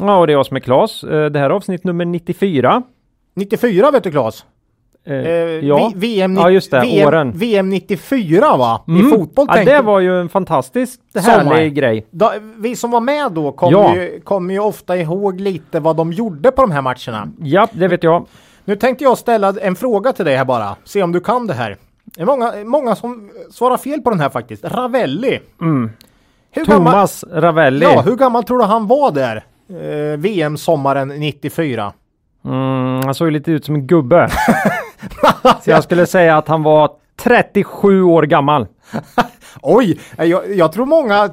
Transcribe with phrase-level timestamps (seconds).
[0.00, 1.04] Ja, och det är jag som är Klas.
[1.04, 2.82] Eh, Det här är avsnitt nummer 94.
[3.36, 4.44] 94 vet du Claes?
[5.06, 5.22] Eh, Eh,
[5.66, 5.76] ja.
[5.76, 6.80] V- VM, ja, just det.
[6.80, 7.32] VM, åren.
[7.34, 8.84] VM 94 va?
[8.86, 9.10] I Mm.
[9.10, 11.54] fotboll ja, tänkte det var ju en fantastiskt Sommar.
[11.54, 12.06] härlig grej.
[12.10, 13.96] då, Vi som var med då kommer Ja.
[13.96, 17.28] ju, kommer ju ofta ihåg lite vad de gjorde på de här matcherna.
[17.38, 18.26] Ja, det vet jag.
[18.64, 20.76] Nu tänkte jag ställa en fråga till dig här bara.
[20.84, 21.76] Se om du kan det här.
[22.04, 24.64] Det är många, många som svarar fel på den här faktiskt.
[24.64, 25.40] Ravelli.
[25.60, 25.90] Mm.
[26.50, 27.82] Hur gammal, Thomas Ravelli.
[27.86, 29.44] ja, hur gammal tror du han var där?
[29.70, 31.92] Eh, VM sommaren 94.
[32.44, 34.28] Mm, han såg ju lite ut som en gubbe.
[35.64, 38.66] Så jag skulle säga att han var 37 år gammal.
[39.62, 41.30] Oj, eh, jag, jag tror många eh,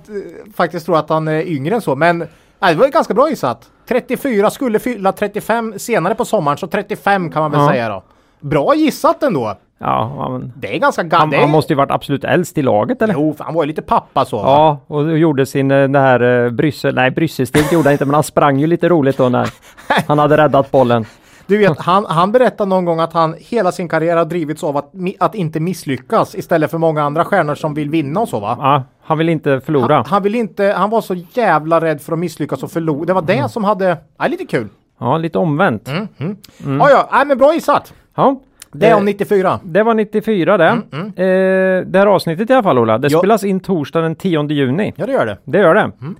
[0.55, 2.17] faktiskt tror att han är yngre än så, men
[2.59, 3.69] nej, det var ju ganska bra gissat.
[3.87, 7.69] 34 skulle fylla 35 senare på sommaren, så 35 kan man väl Ja.
[7.69, 8.03] säga då.
[8.39, 9.57] Bra gissat ändå.
[9.79, 11.41] Ja, han, Det är ganska han, gammalt.
[11.41, 13.13] han måste ju varit absolut äldst i laget eller?
[13.13, 14.37] Jo, han var ju lite pappa så.
[14.37, 14.43] va?
[14.43, 18.13] Ja, och gjorde sin eh, det här eh, Bryssel, nej Brysselsteg gjorde han inte men
[18.13, 19.49] han sprang ju lite roligt då när
[20.07, 21.05] han hade räddat bollen.
[21.47, 24.77] Du vet, han, han berättade någon gång att han hela sin karriär har drivits av
[24.77, 28.57] att, att inte misslyckas istället för många andra stjärnor som vill vinna och så va?
[28.59, 29.95] Ja, han vill inte förlora.
[29.95, 33.05] Han, han vill inte, han var så jävla rädd för att misslyckas och förlora.
[33.05, 33.49] Det var det Mm.
[33.49, 34.67] som hade, ja lite kul.
[34.99, 35.89] Ja, lite omvänt.
[36.17, 37.93] Ja, ja, nej, men bra gissat.
[38.15, 38.39] Ja.
[38.79, 39.59] Det är Eh, om 94.
[39.63, 40.67] Det var 94 det.
[40.67, 43.19] Eh, det här avsnittet i alla fall Ola, det Mm, Ja.
[43.19, 44.93] spelas in torsdag den 10 juni.
[44.95, 45.37] Ja, det gör det.
[45.43, 45.91] Det gör det.
[46.01, 46.15] Mm.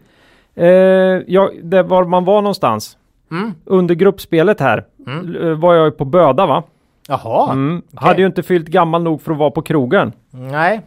[0.56, 2.98] Eh, ja, det var man var någonstans.
[3.32, 3.54] Mm.
[3.66, 6.64] Under gruppspelet här l- eh, var jag ju på Böda va?
[7.08, 7.52] Jaha.
[7.52, 7.78] Mm.
[7.94, 8.08] Okej.
[8.08, 10.12] Hade ju inte fyllt gammal nog för att vara på krogen.
[10.32, 10.82] Nej.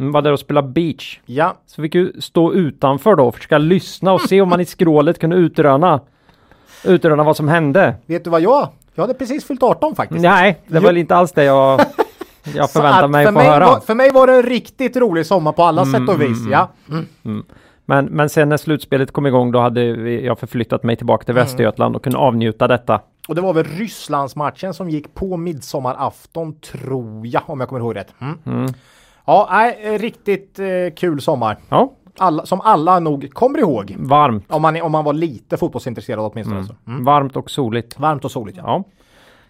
[0.00, 1.20] Mm, var där och spelade beach.
[1.26, 1.54] Ja.
[1.66, 5.18] Så fick ju stå utanför då och försöka lyssna och se om man i skrålet
[5.18, 6.00] kunde utröna
[6.84, 7.94] utröna vad som hände.
[8.06, 8.68] Vet du vad jag?
[8.94, 10.22] Jag hade precis fyllt 18 faktiskt.
[10.22, 10.98] Nej, det var Jo.
[10.98, 11.80] inte alls det jag,
[12.54, 13.66] jag förväntade mig för få mig höra.
[13.66, 16.38] Var, för mig var det en riktigt rolig sommar på alla sätt och vis.
[16.50, 16.68] Ja.
[17.84, 21.24] Men, men sen när slutspelet kom igång då hade vi, jag förflyttat mig tillbaka Mm.
[21.26, 23.00] till Västergötland och kunde avnjuta detta.
[23.28, 27.96] Och det var väl Rysslandsmatchen som gick på midsommarafton tror jag om jag kommer ihåg
[27.96, 28.14] rätt.
[28.46, 28.66] Mm.
[29.26, 30.66] Ja, nej, riktigt eh,
[30.96, 31.56] kul sommar.
[31.68, 33.96] Ja, Alla, som alla nog kommer ihåg.
[33.98, 34.44] varmt.
[34.48, 36.64] Om man, om man var lite fotbollsintresserad åtminstone.
[36.64, 36.74] Så.
[36.86, 37.04] Mm.
[37.04, 37.98] Varmt och soligt.
[37.98, 38.84] Varmt och soligt ja.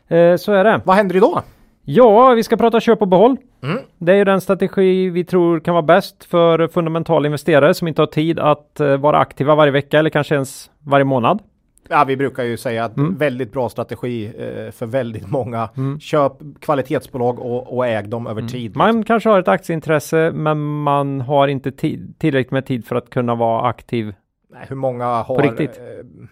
[0.08, 0.16] Ja.
[0.16, 0.80] Eh, så är det.
[0.84, 1.42] Vad händer idag?
[1.84, 3.36] Ja, vi ska prata köp och behåll.
[3.62, 3.78] Mm.
[3.98, 8.02] Det är ju den strategi vi tror kan vara bäst för fundamentala investerare som inte
[8.02, 11.42] har tid att eh, vara aktiva varje vecka eller kanske ens varje månad.
[11.88, 13.16] Ja, vi brukar ju säga att Mm.
[13.16, 15.68] väldigt bra strategi eh, för väldigt många.
[16.00, 18.76] Köp kvalitetsbolag och, och äg dem över tid.
[18.76, 23.10] Man kanske har ett aktieintresse men man har inte tid, tillräckligt med tid för att
[23.10, 24.14] kunna vara aktiv.
[24.54, 25.68] Nej, hur många har eh,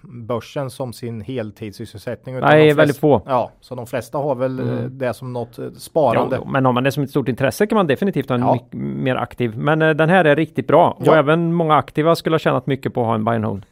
[0.02, 2.34] börsen som sin heltidssysselsättning?
[2.36, 3.22] Utan Nej, de väldigt flesta- få.
[3.26, 4.98] Ja, så de flesta har väl eh, Mm.
[4.98, 6.40] det som något eh, sparande.
[6.46, 8.58] men om man är som ett stort intresse kan man definitivt ha en Ja.
[8.72, 9.58] mer aktiv.
[9.58, 11.10] Men eh, den här är riktigt bra Ja.
[11.12, 13.66] och även många aktiva skulle ha tjänat mycket på att ha en buy and hold.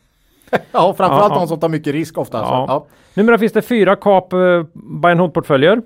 [0.72, 2.38] Ja, framförallt Ja, de som tar mycket risk ofta.
[2.38, 2.64] Så, Ja.
[2.68, 2.86] ja.
[3.14, 4.38] Numera finns det fyra kap eh,
[4.74, 5.82] buy and hold portföljer.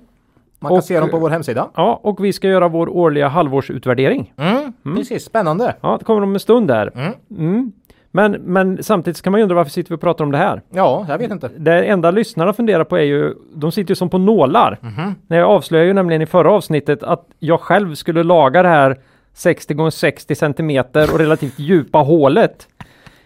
[0.61, 1.69] Man kan Och- se dem på vår hemsida.
[1.75, 4.33] Ja, och vi ska göra vår årliga halvårsutvärdering.
[4.37, 5.75] Mm, Precis, spännande.
[5.81, 6.91] Ja, det kommer om en stund där.
[6.95, 7.13] Mm.
[7.39, 7.73] Mm.
[8.15, 10.63] Men, men samtidigt kan man ju undra varför sitter vi och pratar om det här?
[10.71, 11.51] Ja, jag vet inte.
[11.57, 14.79] Det enda lyssnarna funderar på är ju, de sitter ju som på nålar.
[14.81, 15.15] Mhm.
[15.27, 18.99] När jag avslöjar ju nämligen i förra avsnittet att jag själv skulle laga det här
[19.35, 22.69] 60 x 60 centimeter och relativt djupa hålet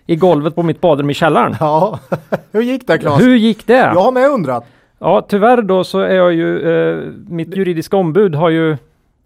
[0.06, 1.56] i golvet på mitt badrum i källaren.
[1.61, 1.99] Ja,
[2.53, 3.21] hur gick det Claes?
[3.21, 3.77] Hur gick det?
[3.77, 4.65] Jag har med undrat.
[4.99, 8.77] Ja, tyvärr då så är jag ju, eh, mitt juridiska ombud har ju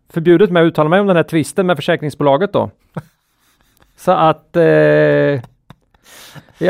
[0.09, 2.71] förbjudit mig att uttala mig om den här tvisten med försäkringsbolaget då.
[3.97, 5.41] Så att, eh,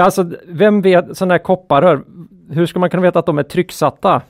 [0.03, 2.03] alltså vem vet sådana här kopparrör,
[2.51, 4.23] hur ska man kunna veta att de är trycksatta?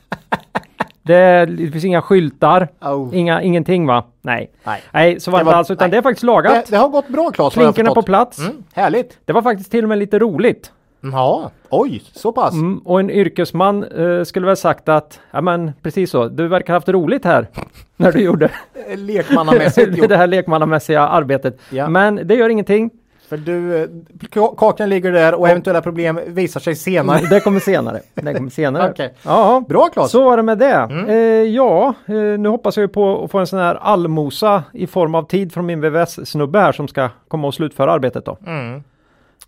[1.11, 3.09] Det, det finns inga skyltar, Oh.
[3.13, 4.05] inga, ingenting va?
[4.23, 4.51] Nej.
[4.65, 4.81] Nej.
[4.93, 5.91] Nej, så var Det det, inte alls, utan nej.
[5.91, 6.67] det är faktiskt Det, lagat.
[6.71, 7.57] det har gått bra Claes.
[7.57, 8.39] jag Klinkerna på plats.
[8.39, 9.19] Mm, härligt.
[9.25, 10.73] Det var faktiskt till och med lite roligt.
[11.13, 12.53] Ja, oj, så pass.
[12.55, 16.73] Mm, och en yrkesman eh, skulle väl sagt att, ja men precis så, du verkar
[16.73, 17.47] ha haft roligt här
[17.97, 18.51] när du gjorde
[18.97, 21.59] Lekmannamässigt det här lekmannamässiga arbetet.
[21.71, 21.89] Ja.
[21.89, 22.91] Men det gör ingenting.
[23.31, 23.89] För du, eh,
[24.31, 27.21] ka- kakan ligger där och eventuella problem visar sig senare.
[27.31, 28.01] Det kommer senare.
[28.15, 28.91] Det kommer senare.
[28.95, 29.15] Okej.
[29.23, 30.11] Ja, Bra Claes.
[30.11, 30.75] så var det med det.
[30.75, 31.09] Mm.
[31.09, 31.15] Eh,
[31.55, 35.23] ja, eh, nu hoppas jag på att få en sån här allmosa i form av
[35.23, 38.39] tid från min VVS-snubbe här som ska komma och slutföra arbetet då.
[38.47, 38.83] Mm.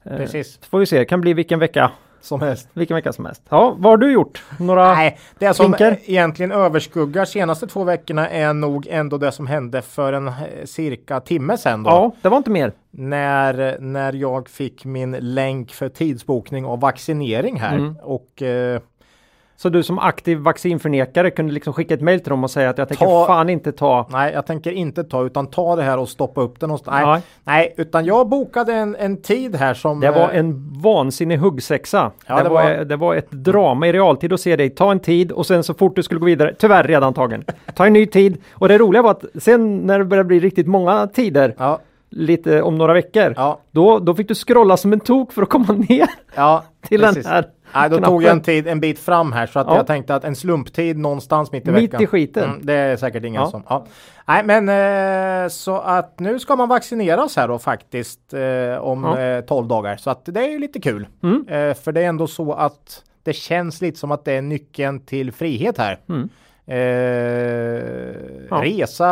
[0.04, 0.52] Eh, Precis.
[0.52, 1.90] Så får vi se, det kan bli vilken vecka
[2.22, 2.68] som helst.
[2.72, 3.42] Vilken vecka som helst.
[3.48, 4.42] Ja, vad har du gjort?
[4.58, 5.98] Några Nej, det som Vinker?
[6.04, 10.34] egentligen överskuggar senaste två veckorna är nog ändå det som hände för en eh,
[10.64, 11.90] cirka timme sedan då.
[11.90, 12.72] Ja, det var inte mer.
[12.90, 17.76] När, när jag fick min länk för tidsbokning och vaccinering här.
[17.76, 17.96] Mm.
[18.02, 18.80] Och eh,
[19.62, 22.78] Så du som aktiv vaccinförnekare kunde liksom skicka ett mejl till dem och säga att
[22.78, 24.06] jag tänker Ta- fan inte ta.
[24.10, 26.94] nej, jag tänker inte ta utan ta det här och stoppa upp det någonstans.
[26.94, 27.22] Nej, Nej.
[27.44, 30.00] nej, utan jag bokade en, en tid här som...
[30.00, 32.10] Det var eh, en vansinnig huggsexa.
[32.26, 34.90] Ja, det, det var, var- det var ett drama i realtid att se dig ta
[34.92, 37.44] en tid och sen så fort du skulle gå vidare, tyvärr redan tagen.
[37.74, 38.36] Ta en ny tid.
[38.52, 41.78] Och det roliga var att sen när det började bli riktigt många tider, Ja,
[42.10, 45.48] lite om några veckor, ja, då, då fick du scrolla som en tok för att
[45.48, 46.62] komma ner ja.
[46.88, 47.24] till precis.
[47.24, 47.44] den här
[47.74, 48.10] Nej, då knappen.
[48.12, 49.76] tog jag en tid en bit fram här så att Ja.
[49.76, 52.02] jag tänkte att en slumptid någonstans mitt i Mitt veckan.
[52.02, 52.44] i skiten.
[52.50, 53.50] Mm, det är säkert ingen Ja.
[53.50, 53.62] som.
[53.68, 53.86] Ja.
[54.26, 54.68] Nej, men
[55.44, 59.96] eh, så att nu ska man vaccineras här då faktiskt eh, om eh, 12 dagar
[59.96, 61.06] så att det är ju lite kul.
[61.22, 61.44] Mm.
[61.48, 65.00] Eh, för det är ändå så att det känns lite som att det är nyckeln
[65.00, 65.98] till frihet här.
[66.08, 66.28] Mm.
[66.66, 68.12] Eh,
[68.50, 68.62] Ja.
[68.64, 69.04] Resa,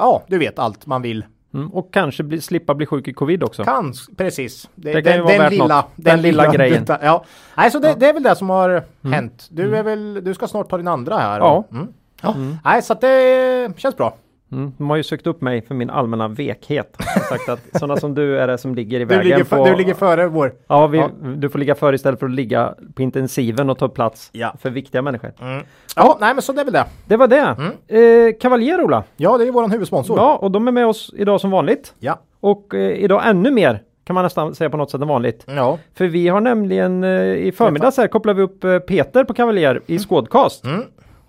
[0.00, 1.24] ja du vet allt man vill.
[1.54, 3.64] Mm, och kanske bli, slippa bli sjuk i covid också.
[3.64, 4.68] Kan, precis.
[4.74, 5.84] Det kan ju den, den, värt lilla.
[5.96, 6.84] Den lilla grejen.
[6.84, 7.24] detta- ja.
[7.56, 7.90] Nej, så det, Ja.
[7.92, 8.00] Mm.
[8.00, 9.48] det är väl det som har hänt.
[9.50, 11.38] Du, är väl, du ska snart ta din andra här.
[11.38, 11.64] Ja.
[11.72, 11.88] Mm.
[12.22, 12.34] ja.
[12.64, 14.16] Nej, så att det känns bra.
[14.52, 16.96] Mm, de har ju sökt upp mig för min allmänna vekhet.
[17.28, 19.24] Sagt att sådana som du är det som ligger i Du vägen.
[19.24, 20.54] ligger, för, på, du ligger före vår.
[20.66, 21.10] Ja, vi, Ja.
[21.36, 24.54] du får ligga före istället för att ligga på intensiven och ta plats Ja.
[24.60, 25.32] för viktiga människor.
[25.40, 25.64] Mm.
[25.96, 26.84] Ja, nej men så det är väl det.
[27.06, 27.56] Det var det.
[27.98, 29.02] Eh, Cavalier Ola.
[29.16, 30.16] Ja, det är våran huvudsponsor.
[30.18, 31.94] Ja, och de är med oss idag som vanligt.
[31.98, 32.18] Ja.
[32.40, 35.44] Och eh, idag ännu mer kan man nästan säga på något sätt än vanligt.
[35.46, 35.78] Ja.
[35.94, 39.80] För vi har nämligen eh, i förmiddags här kopplar vi upp eh, Peter på Cavalier
[39.86, 40.64] i Skådcast.
[40.64, 40.82] Mm.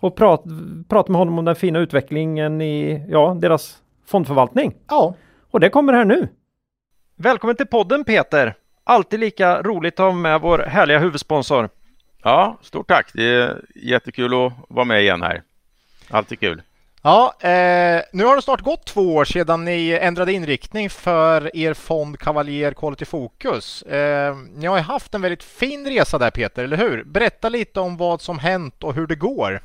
[0.06, 0.44] Och prat,
[0.90, 4.76] pratar med honom om den fina utvecklingen i ja, deras fondförvaltning.
[4.90, 5.16] Ja.
[5.52, 6.28] Och det kommer här nu.
[7.16, 8.56] Välkommen till podden Peter!
[8.84, 11.70] Alltid lika roligt att ha med vår härliga huvudsponsor.
[12.24, 13.12] Ja, stort tack.
[13.14, 15.44] Det är jättekul att vara med igen här.
[16.10, 16.62] Alltid kul.
[17.04, 21.74] Ja, eh, nu har det snart gått två år sedan ni ändrade inriktning för er
[21.74, 23.82] fond Cavalier Quality Focus.
[23.82, 27.04] Eh, ni har ju haft en väldigt fin resa där Peter, eller hur?
[27.04, 29.62] Berätta lite om vad som hänt och hur det går.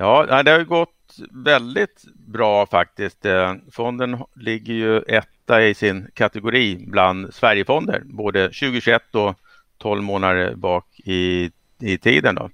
[0.00, 3.26] Ja, det har ju gått väldigt bra faktiskt.
[3.26, 9.34] Eh, Fonden ligger ju etta i sin kategori bland Sverigefonder, både 2021 och
[9.78, 11.50] 12 månader bak i,
[11.80, 12.34] i tiden.
[12.34, 12.50] Då.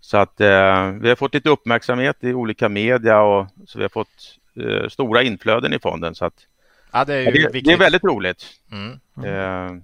[0.00, 3.88] Så att eh, vi har fått lite uppmärksamhet i olika media och så vi har
[3.88, 6.14] fått eh, stora inflöden i fonden.
[6.14, 6.46] Så att,
[6.92, 8.46] Ja, det är det, det är väldigt roligt.
[8.72, 9.00] Mm.
[9.24, 9.82] Eh,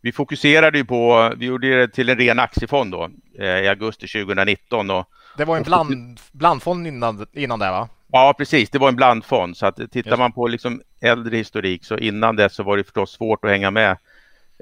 [0.00, 4.06] vi fokuserade ju på, vi gjorde det till en ren aktiefond då eh, i augusti
[4.06, 7.88] 2019 och Det var en bland, blandfond innan, innan det va?
[8.14, 10.18] ja precis, det var en blandfond så att tittar Just.
[10.18, 13.70] man på liksom äldre historik så innan dess så var det förstås svårt att hänga
[13.70, 13.96] med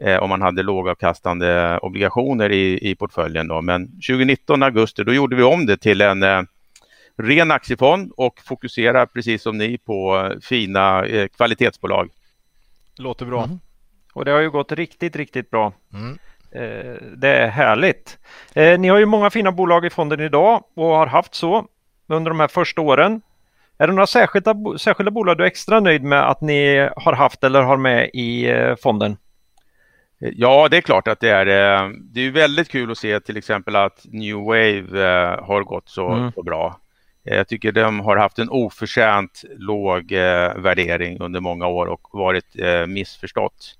[0.03, 3.63] eh, om man hade lågavkastande obligationer i, i portföljen då.
[3.63, 6.43] Men 2019 augusti då gjorde vi om det till en eh,
[7.17, 12.11] ren aktiefond och fokuserar precis som ni på eh, fina eh, kvalitetsbolag.
[12.99, 13.49] Låter bra.
[14.13, 15.73] Och det har ju gått riktigt, riktigt bra.
[15.93, 16.19] Mm.
[16.55, 18.19] Eh, det är härligt.
[18.55, 21.67] Eh, ni har ju många fina bolag i fonden idag och har haft så
[22.09, 23.23] under de här första åren.
[23.79, 27.45] Är det några särskilda, särskilda bolag du är extra nöjd med att ni har haft
[27.45, 29.17] eller har med i eh, fonden?
[30.19, 31.45] Ja, det är klart att det är.
[32.13, 34.99] Det är väldigt kul att se till exempel att New Wave
[35.43, 36.32] har gått så, Mm.
[36.32, 36.77] så bra.
[37.23, 40.13] Jag tycker de har haft en oförtjänt låg
[40.56, 42.56] värdering under många år och varit
[42.87, 43.75] missförstått.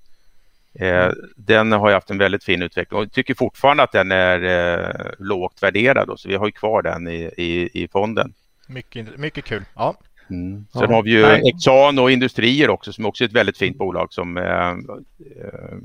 [0.79, 4.11] Eh, Den har ju haft en väldigt fin utveckling och jag tycker fortfarande att den
[4.11, 8.33] är eh, lågt värderad så vi har ju kvar den i, i, i fonden.
[8.67, 9.63] Mycket, mycket kul.
[9.75, 9.95] Ja.
[10.29, 10.65] Mm.
[10.73, 10.79] Ja.
[10.79, 11.41] Sen har vi ju Nej.
[11.49, 15.77] Exxon och Industrier också som också är ett väldigt fint bolag som eh, eh,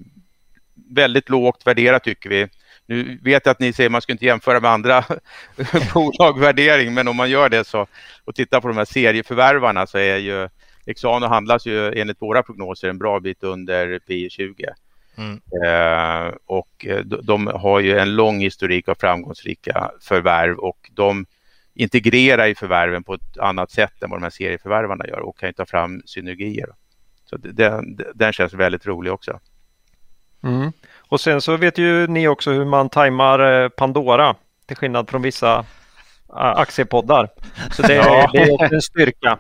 [0.90, 2.48] väldigt lågt värderat tycker vi.
[2.86, 5.04] Nu vet jag att ni säger att man ska inte jämföra med andra
[5.94, 7.86] bolagvärdering men om man gör det så
[8.24, 10.48] och tittar på de här serieförvärvarna så är ju
[10.88, 14.66] Exxon handlas ju enligt våra prognoser en bra bit under P 20.
[15.16, 15.40] Mm.
[15.64, 21.26] Eh, och eh, de, de har ju en lång historik av framgångsrika förvärv och de
[21.74, 25.48] integrerar i förvärven på ett annat sätt än vad de här serieförvärvarna gör och kan
[25.48, 26.68] ju ta fram synergier.
[27.24, 29.40] Så den, den känns väldigt rolig också.
[30.42, 30.72] Mm.
[30.96, 34.34] Och sen så vet ju ni också hur man tajmar eh, Pandora
[34.66, 35.64] till skillnad från vissa
[36.32, 37.28] aktiepoddar.
[37.72, 38.30] Så det, Ja.
[38.32, 39.38] det är också en styrka.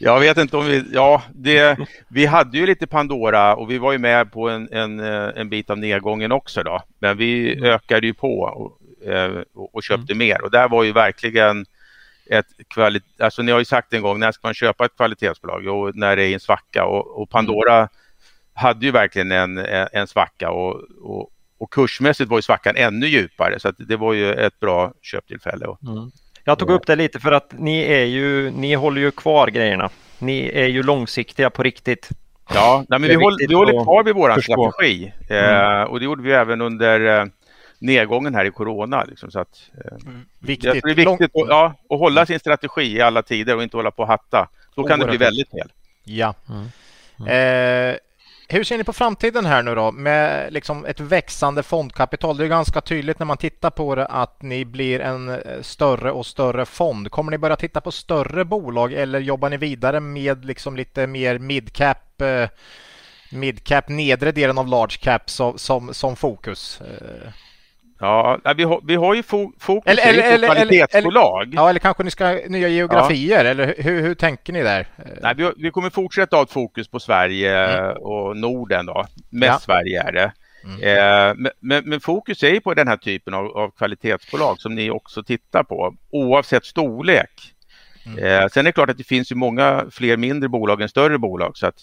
[0.00, 1.78] Jag vet inte om vi, ja, det,
[2.08, 5.48] vi hade ju lite Pandora och vi var ju med på en, en, eh, en
[5.48, 6.82] bit av nedgången också då.
[6.98, 10.92] Men vi ökade ju på och, eh, och, och köpte mer och där var ju
[10.92, 11.66] verkligen
[12.30, 15.62] ett kvalitet, alltså ni har ju sagt en gång, när ska man köpa ett kvalitetsbolag?
[15.64, 17.88] Jo, när det är en svacka och, och Pandora
[18.54, 19.58] hade ju verkligen en,
[19.92, 24.12] en svacka och, och, och kursmässigt var ju svackan ännu djupare så att det var
[24.12, 25.66] ju ett bra köptillfälle.
[25.86, 26.10] Mm.
[26.48, 29.90] Jag tog upp det lite för att ni är ju, ni håller ju kvar grejerna.
[30.18, 32.08] Ni är ju långsiktiga på riktigt.
[32.54, 35.80] Ja, nej, men vi, håller, vi håller kvar vid vår strategi mm.
[35.80, 37.26] eh, och det gjorde vi även under eh,
[37.78, 39.04] nedgången här i corona.
[39.04, 39.96] Liksom, så att, eh,
[40.38, 40.72] viktigt.
[40.72, 43.90] Det är viktigt att, ja, att hålla sin strategi i alla tider och inte hålla
[43.90, 44.48] på och hatta.
[44.74, 45.72] Då kan det bli väldigt fel.
[46.04, 46.34] Ja.
[46.48, 46.66] Mm.
[47.20, 47.90] Mm.
[47.90, 47.96] Eh,
[48.48, 52.36] hur ser ni på framtiden här nu då med liksom ett växande fondkapital?
[52.36, 56.10] Det är ganska tydligt när man tittar på det att ni blir en eh, större
[56.10, 57.10] och större fond.
[57.10, 61.38] Kommer ni börja titta på större bolag eller jobbar ni vidare med liksom lite mer
[61.38, 62.48] midcap eh,
[63.30, 66.80] midcap nedre delen av large cap som, som, som fokus?
[66.80, 67.32] Eh,
[67.98, 71.42] Ja, vi har, vi har ju fokus eller, eller, på kvalitetsbolag.
[71.42, 73.50] Eller, ja, eller kanske ni ska ha nya geografier, ja.
[73.50, 74.86] eller hur, hur tänker ni där?
[75.22, 77.96] Nej, vi, vi kommer fortsätta ha ett fokus på Sverige mm.
[77.96, 79.04] och Norden då.
[79.30, 79.58] Mest ja.
[79.58, 80.32] Sverige är det.
[80.66, 80.82] Mm.
[80.82, 84.90] Eh, men, men, fokus är ju på den här typen av, av, kvalitetsbolag som ni
[84.90, 87.30] också tittar på, oavsett storlek.
[88.06, 88.24] Mm.
[88.24, 91.18] Eh, sen är det klart att det finns ju många fler mindre bolag än större
[91.18, 91.78] bolag, så att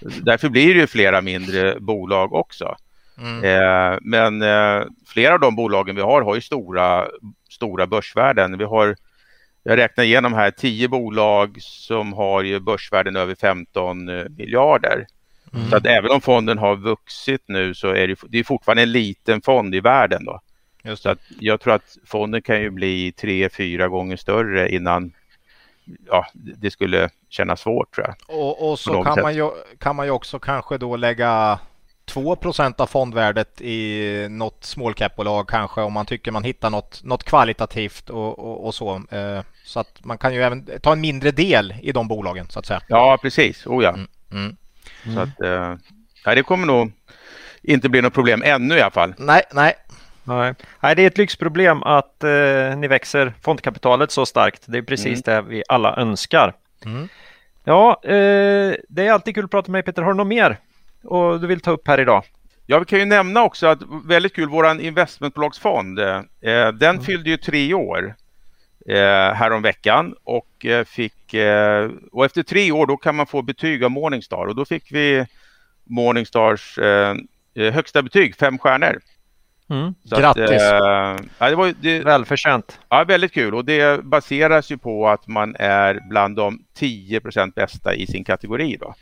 [0.00, 2.76] därför blir det ju flera mindre bolag också.
[3.18, 3.44] Mm.
[3.44, 7.06] Eh, men eh, flera av de bolagen vi har har ju stora,
[7.50, 8.58] stora börsvärden.
[8.58, 8.96] Vi har,
[9.62, 15.06] jag räknar igenom här, tio bolag som har ju börsvärden över 15 eh, miljarder.
[15.54, 15.70] Mm.
[15.70, 18.92] Så att även om fonden har vuxit nu så är det, det är fortfarande en
[18.92, 20.24] liten fond i världen.
[20.24, 20.40] Då.
[20.84, 25.12] Just så att jag tror att fonden kan ju bli tre, fyra gånger större innan
[26.06, 28.38] ja, det skulle kännas svårt tror jag.
[28.38, 31.58] Och, och så kan man, ju, kan man ju också kanske då lägga
[32.12, 37.24] 2% av fondvärdet i något small cap-bolag kanske om man tycker man hittar något, något
[37.24, 39.02] kvalitativt och, och, och så.
[39.10, 42.58] Eh, så att man kan ju även ta en mindre del i de bolagen så
[42.58, 42.80] att säga.
[42.88, 43.66] Ja, precis.
[43.66, 43.90] Oh ja.
[43.90, 44.06] Mm.
[44.30, 44.56] Mm.
[45.14, 45.40] Så att,
[46.24, 46.92] eh, det kommer nog
[47.62, 49.14] inte bli något problem ännu i alla fall.
[49.18, 49.74] Nej, nej.
[50.24, 50.54] Nej.
[50.80, 54.62] nej, det är ett lyxproblem att eh, ni växer fondkapitalet så starkt.
[54.66, 55.44] Det är precis mm.
[55.44, 56.52] det vi alla önskar.
[56.84, 57.08] Mm.
[57.64, 60.02] Ja, eh, det är alltid kul att prata med dig Peter.
[60.02, 60.58] Har du något mer
[61.06, 62.24] och du vill ta upp här idag?
[62.66, 67.02] Ja, vi kan ju nämna också att väldigt kul, våran investmentbolagsfond, eh, den mm.
[67.02, 68.14] fyllde ju tre år
[68.88, 73.84] eh, häromveckan och eh, fick eh, och efter tre år då kan man få betyg
[73.84, 75.26] av Morningstar och då fick vi
[75.84, 77.16] Morningstars eh,
[77.54, 79.00] eh högsta betyg, fem stjärnor.
[79.70, 79.94] Mm.
[80.04, 80.62] Grattis!
[80.62, 82.80] Att, ja, det var, det, Välförtjänt!
[82.88, 87.94] Ja, väldigt kul och det baseras ju på att man är bland de 10% bästa
[87.94, 88.94] i sin kategori då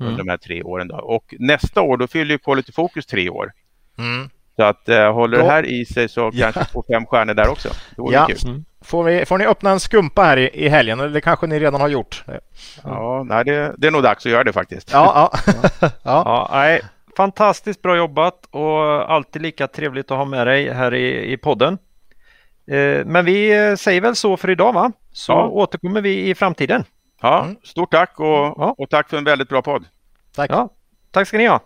[0.00, 0.12] mm.
[0.12, 0.88] under de här tre åren.
[0.88, 0.96] Då.
[0.96, 3.52] Och nästa år då fyller ju Quality Focus tre år.
[3.98, 4.30] Mm.
[4.56, 6.52] Så att uh, håller det här i sig så ja.
[6.52, 7.68] kanske får fem stjärnor där också.
[7.96, 8.26] Det vore ja.
[8.26, 8.36] kul.
[8.44, 8.64] Mm.
[8.84, 11.00] Får, vi, får ni öppna en skumpa här i, i helgen?
[11.00, 12.24] Eller det kanske ni redan har gjort?
[12.82, 14.92] Ja, nej, det, det är nog dags att göra det faktiskt.
[14.92, 15.52] Ja, ja.
[15.80, 15.90] ja.
[16.02, 16.80] ja nej,
[17.16, 21.78] fantastiskt bra jobbat och alltid lika trevligt att ha med dig här i, i podden.
[22.70, 24.92] Eh, men vi säger väl så för idag va?
[25.12, 25.48] Så ja.
[25.48, 26.84] återkommer vi i framtiden.
[27.24, 27.56] Ja, mm.
[27.62, 28.74] stort tack och, ja.
[28.78, 29.84] och, tack för en väldigt bra podd.
[30.34, 30.50] Tack.
[30.50, 30.68] Ja,
[31.10, 31.60] tack ska ni ha.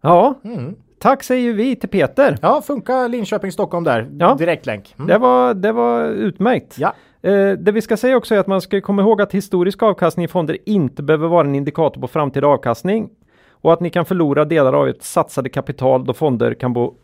[0.00, 0.76] Ja, mm.
[0.98, 2.38] tack säger vi till Peter.
[2.42, 4.10] Ja, funkar Linköping Stockholm där.
[4.18, 4.34] Ja.
[4.34, 4.94] Direktlänk.
[4.96, 5.08] Mm.
[5.08, 6.78] Det, var, det var utmärkt.
[6.78, 6.94] Ja.
[7.22, 10.24] Eh, det vi ska säga också är att man ska komma ihåg att historisk avkastning
[10.24, 13.10] i fonder inte behöver vara en indikator på framtida avkastning
[13.50, 16.94] och att ni kan förlora delar av ert satsade kapital då fonder kan bo,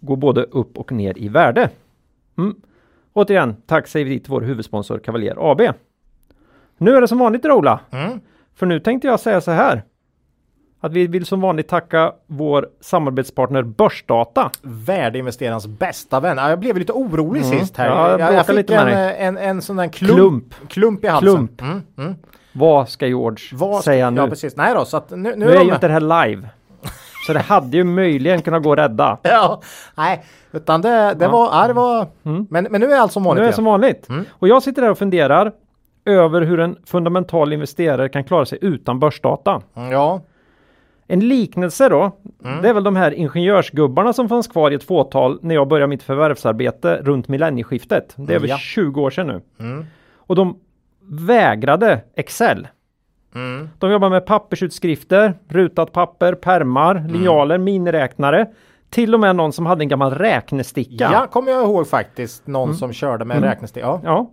[0.00, 1.70] gå både upp och ner i värde.
[2.38, 2.56] Mm.
[3.12, 5.60] Återigen, tack säger vi till vår huvudsponsor Cavalier AB.
[6.78, 7.80] Nu är det som vanligt Ola.
[7.90, 8.20] Mm.
[8.56, 9.82] För nu tänkte jag säga så här.
[10.80, 14.50] Att vi vill som vanligt tacka vår samarbetspartner Börsdata.
[14.62, 16.36] Värdeinvesterarens bästa vän.
[16.36, 17.58] Jag blev lite orolig mm.
[17.58, 17.86] sist här.
[17.86, 20.54] Ja, jag, jag, fick lite en, en, en, sån där klump, klump.
[20.68, 21.34] klump i halsen.
[21.34, 21.60] Klump.
[21.60, 21.82] Mm.
[21.98, 22.14] Mm.
[22.52, 24.20] Vad ska George Vad säga nu?
[24.20, 24.56] Ja, precis.
[24.56, 26.48] Nej då, så att nu, nu, nu är, är ju inte det här live.
[27.26, 29.18] Så det hade ju möjligen kunnat gå att rädda.
[29.22, 29.62] ja,
[29.96, 31.30] nej, utan det, det ja.
[31.30, 32.46] var, ja, det var mm.
[32.50, 33.40] men, men nu är allt som vanligt.
[33.40, 34.08] Nu är det som vanligt.
[34.08, 34.24] Mm.
[34.30, 35.52] Och jag sitter där och funderar
[36.04, 39.62] över hur en fundamental investerare kan klara sig utan börsdata.
[39.74, 40.22] Mm, ja.
[41.06, 42.62] En liknelse då, mm.
[42.62, 45.86] det är väl de här ingenjörsgubbarna som fanns kvar i ett fåtal när jag började
[45.86, 48.14] mitt förvärvsarbete runt millennieskiftet.
[48.16, 48.58] Det är mm, väl ja.
[48.58, 49.40] 20 år sedan nu.
[49.58, 49.86] Mm.
[50.16, 50.58] Och de
[51.02, 52.68] vägrade Excel.
[53.34, 53.68] Mm.
[53.78, 57.12] De jobbar med pappersutskrifter, rutat papper, permar, mm.
[57.12, 58.46] linjaler, miniräknare.
[58.90, 61.10] Till och med någon som hade en gammal räknesticka.
[61.12, 62.46] Ja, kommer jag ihåg faktiskt.
[62.46, 62.76] Någon mm.
[62.76, 63.48] som körde med mm.
[63.48, 63.86] räknesticka.
[63.86, 64.00] Ja.
[64.04, 64.30] ja.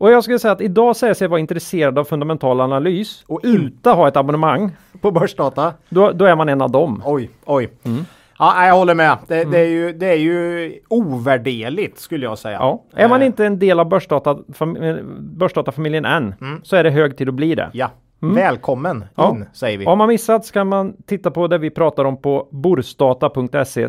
[0.00, 0.08] Mm.
[0.08, 3.90] Och jag skulle säga att idag säger sig vara intresserad av fundamental analys och inte
[3.90, 5.74] ha ett abonnemang på börsdata.
[5.88, 7.02] Då, då är man en av dem.
[7.06, 7.68] Oj, oj.
[7.84, 8.04] Mm.
[8.38, 9.16] Ja, jag håller med.
[9.26, 9.50] Det, mm.
[9.50, 12.58] det, är ju, det är ju ovärderligt skulle jag säga.
[12.58, 12.82] Ja.
[12.94, 14.78] Är man inte en del av börsdata, fam,
[15.18, 16.60] börsdatafamiljen än mm.
[16.64, 17.70] så är det hög tid att bli det.
[17.72, 17.90] Ja.
[18.20, 19.30] Välkommen Ja.
[19.30, 19.84] in säger vi.
[19.84, 23.88] Har man missat så kan man titta på det vi pratar om på borsdata.se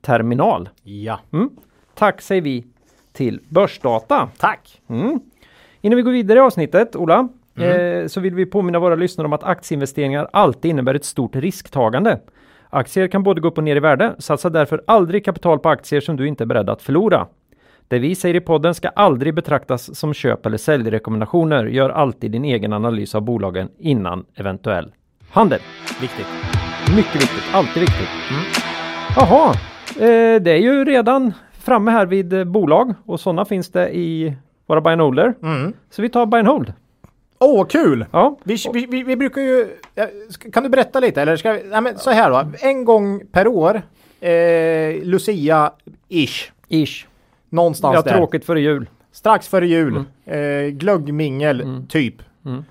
[0.00, 0.68] terminal.
[0.82, 1.50] Ja, Mm.
[1.94, 2.64] Tack säger vi
[3.12, 4.28] till Börsdata.
[4.38, 4.80] tack.
[5.80, 5.86] Mm.
[5.86, 8.00] Innan vi går vidare i avsnittet, Ola, Mm.
[8.02, 12.18] eh, så vill vi påminna våra lyssnare om att aktieinvesteringar alltid innebär ett stort risktagande.
[12.70, 14.14] Aktier kan både gå upp och ner i värde.
[14.18, 17.26] Satsa därför aldrig kapital på aktier som du inte är beredd att förlora.
[17.88, 21.64] Det vi säger i podden ska aldrig betraktas som köp eller säljrekommendationer.
[21.66, 24.92] Gör alltid din egen analys av bolagen innan eventuell
[25.30, 25.60] handel.
[26.00, 26.26] Viktigt.
[26.96, 28.08] Mycket viktigt, alltid viktigt.
[29.16, 29.50] Jaha,
[29.96, 34.34] eh, det är ju redan framme här vid bolag och sådana finns det i
[34.68, 35.34] våra buy and holder.
[35.42, 35.72] Mm.
[35.90, 36.72] Så vi tar buy and hold.
[37.38, 38.06] Åh, vad kul!
[38.10, 39.66] Ja, Vi, vi, vi, vi brukar ju...
[40.52, 41.22] Kan du berätta lite?
[41.22, 42.44] Eller ska vi, nej, men så här då.
[42.60, 43.82] En gång per år,
[44.20, 44.30] eh,
[45.02, 46.50] Lucia-ish.
[46.68, 47.06] ish.
[47.50, 48.16] Någonstans Ja, där.
[48.16, 48.88] tråkigt före jul.
[49.12, 50.04] Strax före jul.
[50.24, 52.14] Eh, glöggmingel, typ.
[52.44, 52.64] Mm.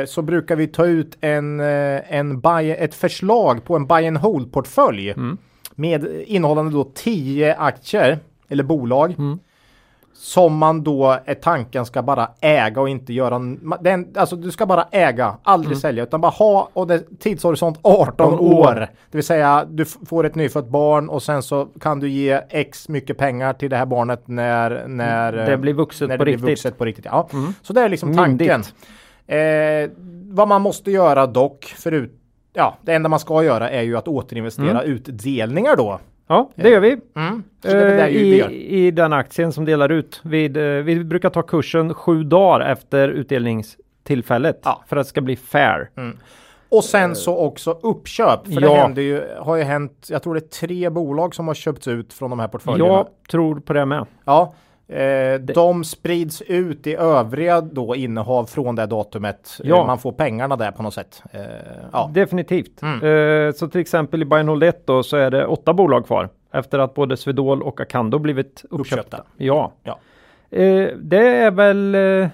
[0.00, 4.06] Eh, så brukar vi ta ut en, eh, en buy, ett förslag på en buy
[4.06, 5.10] and hold portfölj.
[5.10, 5.38] Mm.
[5.74, 9.14] Med innehållande då 10 aktier eller bolag.
[10.10, 10.16] Mm.
[10.22, 13.38] Som man då är tanken ska bara äga och inte göra
[13.80, 18.26] den, Alltså du ska bara äga, aldrig sälja utan bara ha och det, tidshorisont 18
[18.26, 18.54] 18 år.
[18.54, 18.74] år.
[19.10, 22.88] Det vill säga du får ett nyfött barn och sen så kan du ge x
[22.88, 26.32] mycket pengar till det här barnet när, när Det blir vuxet när på det blir
[26.32, 26.44] riktigt.
[26.44, 26.52] Mm.
[26.52, 27.04] vuxet på riktigt.
[27.04, 27.28] Ja.
[27.62, 28.62] Så det är liksom tanken.
[29.26, 29.90] Eh,
[30.32, 32.12] vad man måste göra dock, förut,
[32.52, 36.00] ja, det enda man ska göra är ju att återinvestera utdelningar då.
[36.30, 37.00] Ja, det gör vi.
[37.16, 37.42] Mm.
[37.60, 38.16] Det det Eh.
[38.16, 40.20] I, I den aktien som delar ut.
[40.24, 44.60] Vid, eh, vi brukar ta kursen sju dagar efter utdelningstillfället.
[44.64, 44.84] Ja.
[44.88, 45.90] För att det ska bli fair.
[46.68, 48.44] Och sen så också uppköp.
[48.54, 48.74] För det Ja.
[48.74, 52.12] händer ju, har ju hänt, jag tror det är tre bolag som har köpts ut
[52.12, 52.92] från de här portföljerna.
[52.92, 54.06] Jag tror på det med.
[54.24, 54.54] Ja.
[54.90, 59.60] Eh, de sprids ut i övriga då innehav från det datumet.
[59.64, 59.80] Ja.
[59.80, 61.22] Eh, man får pengarna där på något sätt.
[61.32, 61.40] Eh,
[61.92, 62.10] ja.
[62.14, 62.82] Definitivt.
[62.82, 62.94] Mm.
[63.48, 66.06] Eh, så till exempel i Buy and Hold 1 då så är det åtta bolag
[66.06, 66.28] kvar.
[66.52, 68.96] Efter att både Swedol och Acando blivit uppköpta.
[68.96, 69.22] Uppköpta.
[69.36, 69.72] Ja.
[69.82, 69.98] Ja.
[70.58, 72.28] Eh, det är väl eh,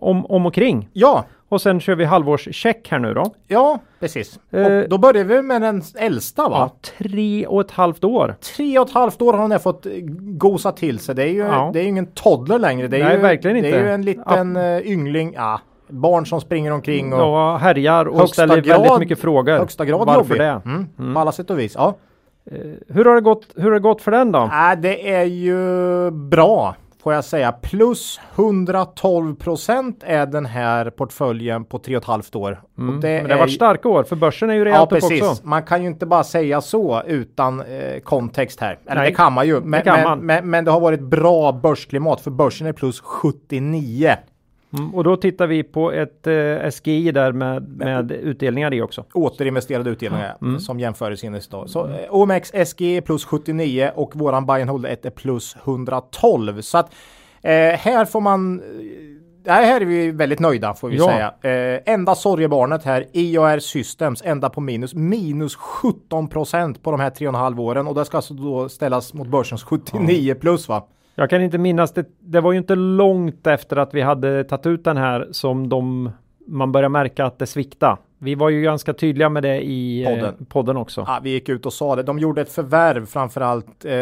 [0.00, 0.88] om, om och kring.
[0.92, 3.24] ja, Och sen kör vi halvårscheck här nu då.
[3.46, 4.38] ja, precis.
[4.50, 4.78] Eh.
[4.78, 6.70] och då börjar vi med den äldsta va?
[6.82, 8.34] Ja, tre och ett halvt år.
[8.56, 11.14] Tre och ett halvt år har hon fått eh, gosa till sig.
[11.14, 11.70] Det är ju, Ja.
[11.72, 12.88] det är ju ingen toddler längre.
[12.88, 13.78] Det är Nej, ju, verkligen Det är inte.
[13.80, 14.80] ju en liten ja.
[14.80, 15.32] yngling.
[15.36, 19.52] Ja, barn som springer omkring och Ja, härjar och ställer grad- väldigt mycket frågor.
[19.58, 20.38] högsta grad Varför jobbig.
[20.40, 20.60] det?
[20.98, 21.74] Mm, På alla sätt och vis.
[21.74, 21.94] Ja.
[22.88, 24.38] Hur har det gått, hur har det gått för den då?
[24.38, 27.52] Äh, det är ju bra får jag säga.
[27.52, 32.52] Plus 112 procent är den här portföljen på tre och ett halvt år.
[32.52, 33.22] Och det, Mm.
[33.22, 35.46] Men det har varit starka år för börsen är ju Ja rejält upp precis, också.
[35.46, 38.78] man kan ju inte bara säga så utan eh, kontext här.
[38.86, 40.26] Eller Nej, det kan man ju, men kan men.
[40.26, 44.16] Men, men det har varit bra börsklimat för börsen är plus 79.
[44.78, 49.04] Mm, och då tittar vi på ett eh, SGI där med, med utdelningar i också.
[49.14, 50.60] återinvesterade utdelningar Mm.
[50.60, 51.66] som jämförelsesindex då.
[51.68, 55.56] Så eh, OMX SG är plus 79 och våran buy and hold 1 är plus
[55.64, 56.60] 112.
[56.60, 56.94] Så att
[57.42, 58.60] eh, här får man
[59.44, 61.06] eh, här är vi väldigt nöjda får vi Ja.
[61.42, 61.54] säga.
[61.74, 64.94] Eh, enda sorgebarnet här, IAR Systems, enda på minus.
[64.94, 68.34] Minus 17 procent på de här tre och en halv åren och det ska alltså
[68.34, 70.86] då ställas mot börsens 79 plus va?
[71.20, 72.06] Jag kan inte minnas det.
[72.20, 76.10] Det var ju inte långt efter att vi hade tagit ut den här som de
[76.46, 77.98] man börjar märka att det svikta.
[78.22, 80.34] Vi var ju ganska tydliga med det i podden, Podden.
[80.40, 81.04] eh, podden också.
[81.06, 82.02] Ja, vi gick ut och sa det.
[82.02, 83.92] De gjorde ett förvärv framförallt eh,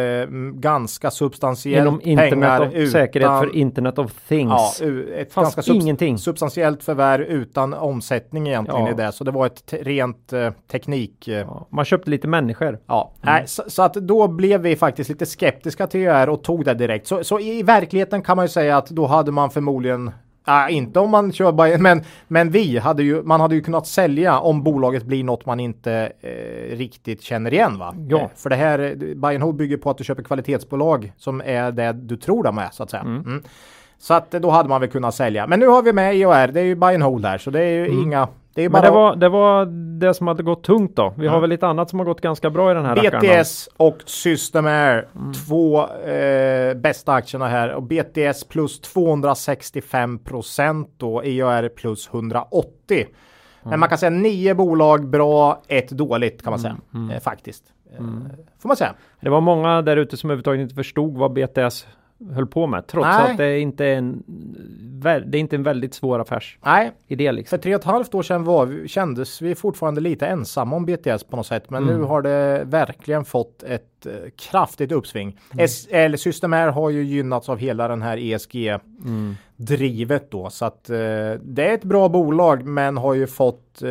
[0.54, 4.82] ganska substantiellt Inom internet of, utan, säkerhet för internet of Ja, things.
[4.82, 6.18] u- ett Fanns ganska ingenting.
[6.18, 8.90] substantiellt förvärv utan omsättning egentligen Ja.
[8.90, 9.12] i det.
[9.12, 11.28] Så det var ett rent eh, teknik.
[11.28, 11.44] Eh, ja.
[11.48, 12.78] Ja, man köpte lite människor.
[13.22, 16.74] Nej, så, så att då blev vi faktiskt lite skeptiska till UR och tog det
[16.74, 17.06] direkt.
[17.06, 20.10] Så, så i verkligheten kan man ju säga att då hade man förmodligen
[20.48, 23.86] Nej, inte om man kör Bayern, men, men vi hade ju, man hade ju kunnat
[23.86, 27.94] sälja om bolaget blir något man inte eh, riktigt känner igen va?
[28.08, 28.18] Ja.
[28.18, 31.72] Eh, För det här, eh, Bayern Hold bygger på att du köper kvalitetsbolag som är
[31.72, 33.02] det du tror de är så att säga.
[33.02, 33.42] Mm.
[33.98, 35.46] Så att eh, då hade man väl kunnat sälja.
[35.46, 37.62] Men nu har vi med IOR, det är ju buy and hold här så det
[37.62, 38.28] är ju inga,
[38.58, 39.66] det Men det var, det var
[39.98, 41.14] det som hade gått tungt då.
[41.16, 43.20] Vi har väl lite annat som har gått ganska bra i den här.
[43.20, 45.08] BTS och System Air,
[45.46, 47.72] två eh, bästa aktierna här.
[47.72, 53.06] Och BTS plus 265 procent då, EOR plus 180.
[53.62, 56.76] Men man kan säga nio bolag bra, ett dåligt kan man säga.
[57.12, 57.64] Eh, faktiskt.
[57.92, 58.04] Eh,
[58.58, 58.94] Får man säga.
[59.20, 61.86] Det var många där ute som överhuvudtaget inte förstod vad BTS
[62.34, 62.86] höll på med.
[62.86, 63.30] Trots Nej.
[63.30, 64.22] att det inte är en,
[65.02, 67.56] det är inte en väldigt svår affärsidé liksom.
[67.58, 70.86] för tre och ett halvt år sedan var vi, kändes vi fortfarande lite ensamma om
[70.86, 71.70] BTS på något sätt.
[71.70, 71.96] Men Mm.
[71.98, 74.12] nu har det verkligen fått ett eh,
[74.50, 75.38] kraftigt uppsving.
[75.52, 75.68] Mm.
[75.68, 78.68] SL Systemair har ju gynnats av hela den här ESG
[79.04, 79.34] Mm.
[80.30, 80.96] då så att eh,
[81.42, 83.88] det är ett bra bolag men har ju fått eh,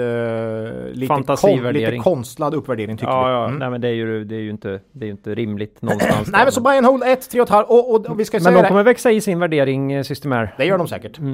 [0.93, 1.07] lite,
[1.41, 3.31] kon, lite konstlad uppvärdering tycker Ja, vi.
[3.33, 3.45] ja.
[3.45, 3.59] Mm.
[3.59, 6.29] Nej, men det är ju, det är ju inte, det är inte rimligt någonstans.
[6.31, 8.55] Nej men så buy and hold 1, 3,5 och, och, och vi ska men säga
[8.55, 8.67] de det.
[8.67, 10.53] kommer växa i sin värdering, eh, Systemair.
[10.57, 11.17] Det gör de säkert.
[11.19, 11.33] Mm.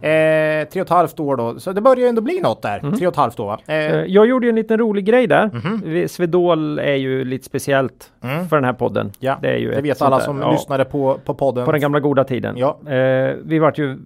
[0.00, 2.78] Eh, tre och ett halvt år då, så det börjar ju ändå bli något där.
[2.78, 3.58] Tre och ett halvt år va?
[3.66, 5.50] Eh, Eh, Jag gjorde ju en liten rolig grej där.
[5.84, 8.48] Vi- Swedol är ju lite speciellt Mm.
[8.48, 9.10] för den här podden.
[9.18, 11.64] ja, Det är ju det vet alla där- som ja, lyssnade på, på podden.
[11.64, 12.56] På den gamla goda tiden.
[12.58, 12.78] Ja.
[12.92, 13.98] Eh, vi vart ju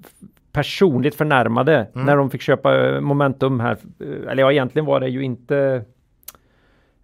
[0.59, 2.07] personligt förnärmade Mm.
[2.07, 3.77] när de fick köpa eh, Momentum här.
[4.01, 5.83] Eh, Eller ja, egentligen var det ju inte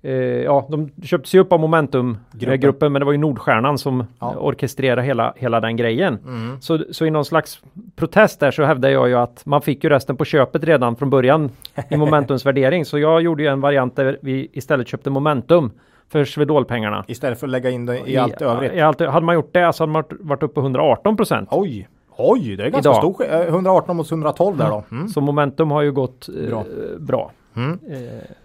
[0.03, 0.13] eh,
[0.43, 2.93] ja, de köpte sig upp av Momentum-gruppen, Gruppen.
[2.93, 4.35] men det var ju Nordstjärnan som Ja.
[4.39, 6.19] orkestrerade hela, hela den grejen.
[6.27, 6.61] Mm.
[6.61, 7.61] Så, så i någon slags
[7.97, 11.11] protest där så hävdar jag ju att man fick ju resten på köpet redan från
[11.11, 11.51] början
[11.91, 12.85] i Momentums värdering.
[12.85, 15.71] Så jag gjorde ju en variant där vi istället köpte Momentum
[16.09, 17.05] för Swedol-pengarna.
[17.09, 18.73] Istället för att lägga in det i allt övrigt.
[18.73, 21.49] I allt, hade man gjort det så hade man varit uppe på 118 procent.
[21.53, 22.97] Oj, oj, det är ganska Idag.
[22.97, 24.85] stor sk- eh, 118 mot 112 där då.
[24.91, 25.09] Mm.
[25.09, 26.65] Så momentum har ju gått eh, Bra.
[26.99, 27.31] bra.
[27.57, 27.79] Mm.
[27.91, 27.99] Eh,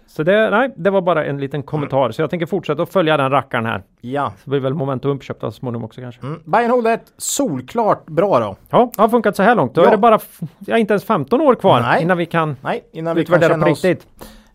[0.06, 2.10] så det, nej, det var bara en liten kommentar.
[2.10, 3.82] Så jag tänker fortsätta att följa den rackaren här.
[4.00, 4.32] Ja.
[4.44, 6.20] Så blir väl momentum uppköpta så småningom också kanske.
[6.26, 6.70] Mm.
[6.70, 8.56] Hold 1, solklart bra då.
[8.70, 9.74] Ja, det har funkat så här långt.
[9.74, 9.86] Då Ja.
[9.86, 10.18] är det bara,
[10.58, 12.02] ja, inte ens 15 år kvar Nej.
[12.02, 13.84] innan vi kan Nej, innan vi kan utvärdera känna på oss...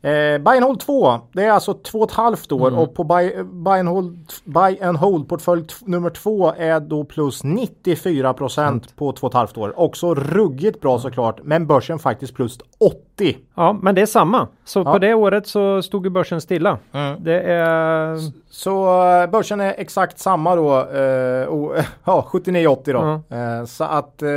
[0.06, 2.80] Eh, buy and hold 2, det är alltså två och ett halvt år Mm.
[2.80, 7.44] och på buy, buy and hold, buy and hold portfölj nummer två är då plus
[7.44, 9.80] 94 procent på två och ett halvt år.
[9.80, 13.38] Också ruggigt bra såklart, men börsen faktiskt plus 80.
[13.56, 14.48] Ja, men det är samma.
[14.66, 14.92] Så Ja.
[14.94, 16.78] på det året så stod ju börsen stilla.
[16.92, 17.24] Mm.
[17.24, 18.18] Det är...
[18.50, 23.36] Så eh, börsen är exakt samma då, eh, och, ja 79-80 då.
[23.36, 24.30] Eh, så att, eh,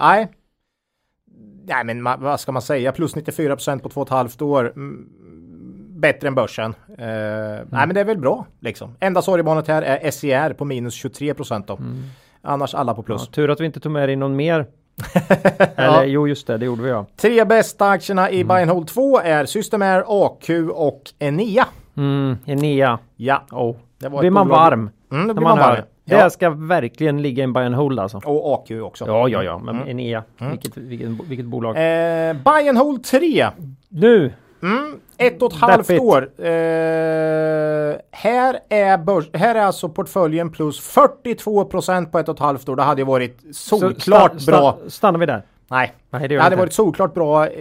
[0.00, 0.28] nej.
[1.70, 4.72] Nej men vad ska man säga, plus 94 procent på två och ett halvt år.
[4.76, 5.06] Mm,
[6.00, 6.74] bättre än börsen.
[6.88, 8.96] Eh, Nej men det är väl bra liksom.
[9.00, 11.78] Enda sorgebarnet här är SCR på minus 23 procent då.
[12.42, 13.28] Annars alla på Ja, plus.
[13.28, 14.66] tur att vi inte tog med dig någon mer.
[15.76, 17.06] Eller jo, just det, det gjorde vi ja.
[17.16, 21.66] Tre bästa aktierna i Buy and Hold 2 är Systemair, AQ och Enea.
[21.96, 22.98] Mm, Enea.
[23.16, 23.76] Ja, Oh.
[23.98, 25.84] det var Blir man varm Mm, då blir man varm.
[26.10, 26.16] Det.
[26.16, 26.24] Ja.
[26.24, 28.20] Det ska verkligen ligga i en buy and hold alltså.
[28.24, 29.04] Och AQ också.
[29.06, 29.88] Ja, ja, ja, men Mm.
[29.88, 31.70] Enea, vilket, vilket, vilket bolag.
[31.76, 33.46] Eh, buy and hold 3.
[33.88, 36.02] Nu, Mm, ett och ett halvt Deppigt.
[36.02, 36.22] år.
[36.38, 42.40] Eh, här, är börs, här är alltså portföljen plus 42 procent på ett och ett
[42.40, 42.76] halvt år.
[42.76, 44.78] Det hade ju varit solklart sta- bra.
[44.84, 45.42] sta- stannar vi där?
[45.70, 46.74] Nej, Nej, det det hade varit inte.
[46.74, 47.52] solklart bra eh,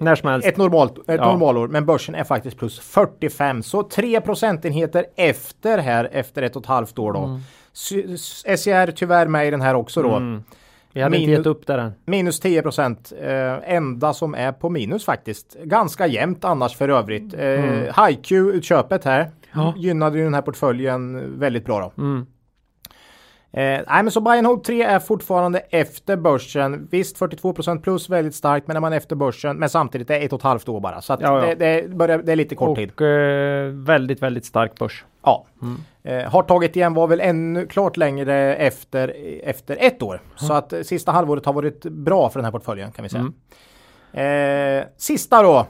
[0.00, 0.48] När som helst.
[0.48, 1.32] ett, normalt, ett Ja.
[1.32, 1.68] normalår.
[1.68, 3.62] Men börsen är faktiskt plus 45.
[3.62, 7.18] Så 3 procentenheter efter här efter ett och ett halvt år då.
[7.18, 7.40] Mm.
[8.14, 10.14] S- SCR tyvärr med i den här också då.
[10.16, 10.42] Mm.
[10.92, 11.92] Vi hade inte Minus- gett upp där än.
[12.04, 13.12] Minus 10 procent.
[13.22, 15.56] Eh, enda som är på minus faktiskt.
[15.64, 17.34] Ganska jämnt annars för övrigt.
[17.34, 17.92] Eh, Mm.
[17.96, 19.74] HiQ-utköpet här Ja.
[19.76, 22.02] gynnade ju den här portföljen väldigt bra då.
[22.02, 22.26] Mm.
[23.56, 26.88] Eh, nej men så and hold 3 är fortfarande efter börsen.
[26.90, 30.14] Visst 42 procent plus väldigt starkt men när man är efter börsen men samtidigt är
[30.18, 31.00] det ett och ett halvt år bara.
[31.00, 31.54] Så att Ja, ja.
[31.54, 32.90] Det, det, börjar, det är lite kort tid.
[32.94, 35.04] Och eh, väldigt, väldigt stark börs.
[35.22, 35.46] Ja.
[35.62, 35.80] Mm.
[36.02, 39.14] Eh, har tagit igen var väl ännu klart längre efter,
[39.44, 40.20] efter ett år.
[40.36, 43.32] Så att eh, sista halvåret har varit bra för den här portföljen kan vi säga.
[44.12, 44.80] Mm.
[44.80, 45.56] Eh, sista då.
[45.58, 45.64] Eh,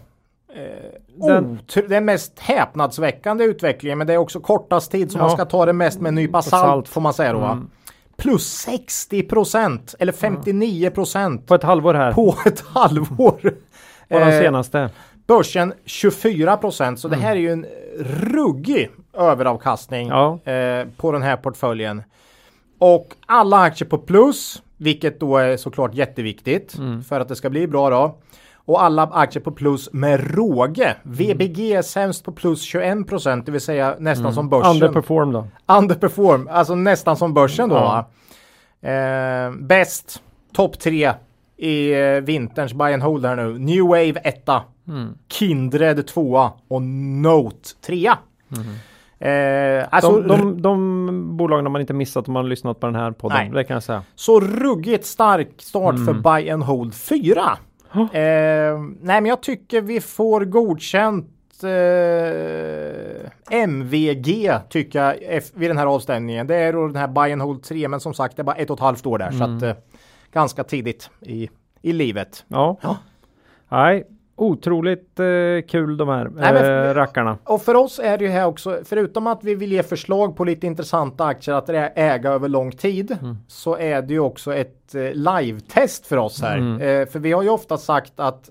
[1.26, 5.22] Den- otr- den mest häpnadsväckande utvecklingen men det är också kortast tid så Ja.
[5.22, 6.88] man ska ta det mest med en nypa salt, salt.
[6.88, 7.38] får man säga då.
[7.38, 7.70] Mm.
[8.16, 12.12] Plus 60 procent eller 59 procent På ett halvår här.
[12.12, 13.40] på ett halvår.
[14.08, 14.90] På den Eh, senaste.
[15.26, 17.66] Börsen 24 procent så det här är ju en
[17.98, 20.38] ruggig överavkastning Ja.
[20.52, 22.02] eh, på den här portföljen.
[22.78, 27.02] Och alla aktier på plus, vilket då är såklart jätteviktigt Mm.
[27.04, 28.18] för att det ska bli bra då.
[28.66, 30.96] Och alla aktier på plus med råge.
[31.02, 34.70] VBG är sämst på plus 21 procent, det vill säga nästan som börsen.
[34.72, 35.46] Underperform då.
[35.66, 37.74] Underperform, alltså nästan som börsen då.
[37.76, 38.10] Ja.
[38.90, 40.22] Eh, bäst,
[40.54, 41.12] topp tre
[41.56, 43.58] i eh, vinterns buy and hold här nu.
[43.58, 44.48] New Wave 1,
[44.88, 45.14] Mm.
[45.28, 48.10] Kindred 2 och Note 3.
[49.18, 50.28] Eh, alltså Mm.
[50.28, 53.10] De, de, de bolagen har man inte missat om man har lyssnat på den här
[53.10, 53.38] podden.
[53.38, 53.50] Nej.
[53.50, 54.02] Det kan jag säga.
[54.14, 57.58] så ruggigt stark start för buy and hold 4.
[57.94, 63.30] Eh, nej men jag tycker vi får godkänt eh,
[63.62, 66.46] MVG tycker jag vid den här avstämningen.
[66.46, 68.56] Det är då den här buy and hold 3 men som sagt det är bara
[68.56, 69.74] ett och ett halvt år där så att eh,
[70.32, 71.50] ganska tidigt i,
[71.82, 72.44] i livet.
[72.48, 72.76] Ja.
[72.82, 72.96] Ja.
[73.68, 74.04] Nej,
[74.36, 75.26] otroligt eh,
[75.68, 77.38] kul de här Nej, eh, rackarna.
[77.44, 80.44] Och för oss är det ju här också, förutom att vi vill ge förslag på
[80.44, 83.18] lite intressanta aktier att äga över lång tid,
[83.48, 86.58] så är det ju också ett eh, live-test för oss här.
[86.58, 88.50] Eh, för vi har ju ofta sagt att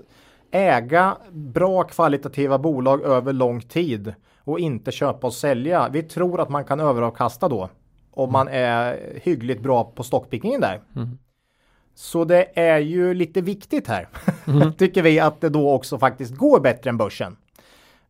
[0.51, 5.89] äga bra kvalitativa bolag över lång tid och inte köpa och sälja.
[5.91, 7.69] Vi tror att man kan överavkasta då
[8.15, 10.81] om man är hyggligt bra på stockpickingen där.
[10.95, 11.17] Mm.
[11.95, 14.07] Så det är ju lite viktigt här,
[14.77, 17.35] tycker vi, att det då också faktiskt går bättre än börsen.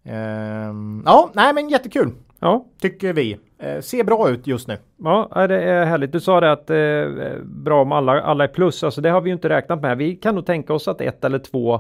[0.03, 3.37] Ehm, ja, nej men jättekul, Ja, tycker vi.
[3.59, 4.77] Eh, ser bra ut just nu.
[5.03, 6.11] ja, ja, det är härligt.
[6.11, 8.83] Du sa det att eh, bra om alla, alla är plus.
[8.83, 9.97] Alltså det har vi ju inte räknat med.
[9.97, 11.79] Vi kan nog tänka oss att ett eller två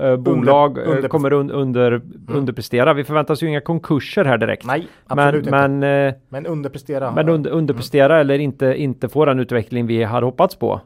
[0.00, 2.94] eh, bolag eh, under- kommer un, under, underprestera.
[2.94, 4.66] Vi förväntar oss ju inga konkurser här direkt.
[4.66, 5.68] Nej, men, absolut inte.
[5.68, 7.12] men, eh, Men underprestera.
[7.12, 10.80] men under, underprestera eller inte, inte få den utveckling vi hade hoppats på.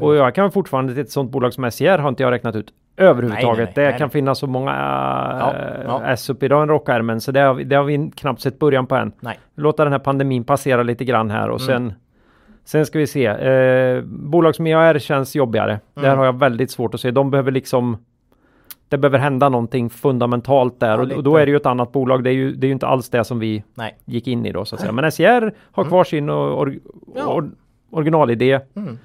[0.00, 2.72] Och jag kan fortfarande till ett sånt bolag som SCR har inte jag räknat ut
[2.96, 3.56] överhuvudtaget.
[3.58, 4.70] Nej, nej, nej, det kan finnas så många
[5.40, 6.02] Ja, äh, ja.
[6.06, 8.86] S upp idag i rockärmen så det har, vi, det har vi knappt sett början
[8.86, 9.12] på än.
[9.20, 9.38] Nej.
[9.56, 11.66] Låta den här pandemin passera lite grann här och Mm.
[11.90, 11.92] sen
[12.64, 13.26] Sen ska vi se.
[13.26, 15.70] Eh, bolag som EAR känns jobbigare.
[15.70, 16.08] Mm.
[16.08, 17.10] Där har jag väldigt svårt att se.
[17.10, 17.96] De behöver liksom
[18.92, 22.24] Det behöver hända någonting fundamentalt där Ja, och, då är det ju ett annat bolag.
[22.24, 23.96] Det är ju, det är ju inte alls det som vi Nej.
[24.04, 24.92] gick in i då så att säga.
[24.92, 26.80] Men SCR har kvar sin or, Mm.
[27.16, 27.26] Ja.
[27.34, 27.50] or,
[27.90, 28.60] originalidé.
[28.76, 28.98] Mm.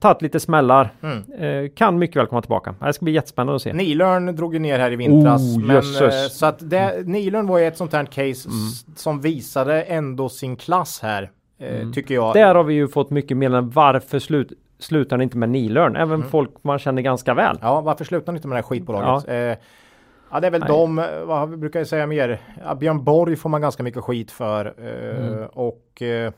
[0.00, 0.90] Tagit lite smällar.
[1.02, 1.32] Mm.
[1.64, 2.74] Eh, kan mycket väl komma tillbaka.
[2.80, 3.72] Det ska bli jättespännande att se.
[3.72, 5.56] Nilörn drog ju ner här i vintras.
[5.56, 6.00] Oh, men, jösses.
[6.00, 6.24] Mm.
[6.24, 10.28] eh, så att det, Nilörn var ju ett sånt här case s- som visade ändå
[10.28, 11.30] sin klass här.
[11.58, 12.36] Eh, Tycker jag.
[12.36, 12.48] Mm.
[12.48, 13.70] Där har vi ju fått mycket meddelanden.
[13.74, 15.96] Varför slut, slutar ni inte med Nilörn?
[15.96, 16.28] Även Mm.
[16.28, 17.58] folk man känner ganska väl.
[17.62, 19.24] Ja, varför slutar ni inte med det här skitbolaget?
[19.28, 19.56] Ja, eh,
[20.32, 20.68] ja det är väl Nej.
[20.68, 22.38] de, eh, vad vi brukar jag säga mer?
[22.64, 24.66] Ja, Björn Borg får man ganska mycket skit för.
[24.66, 26.32] Eh, Och eh,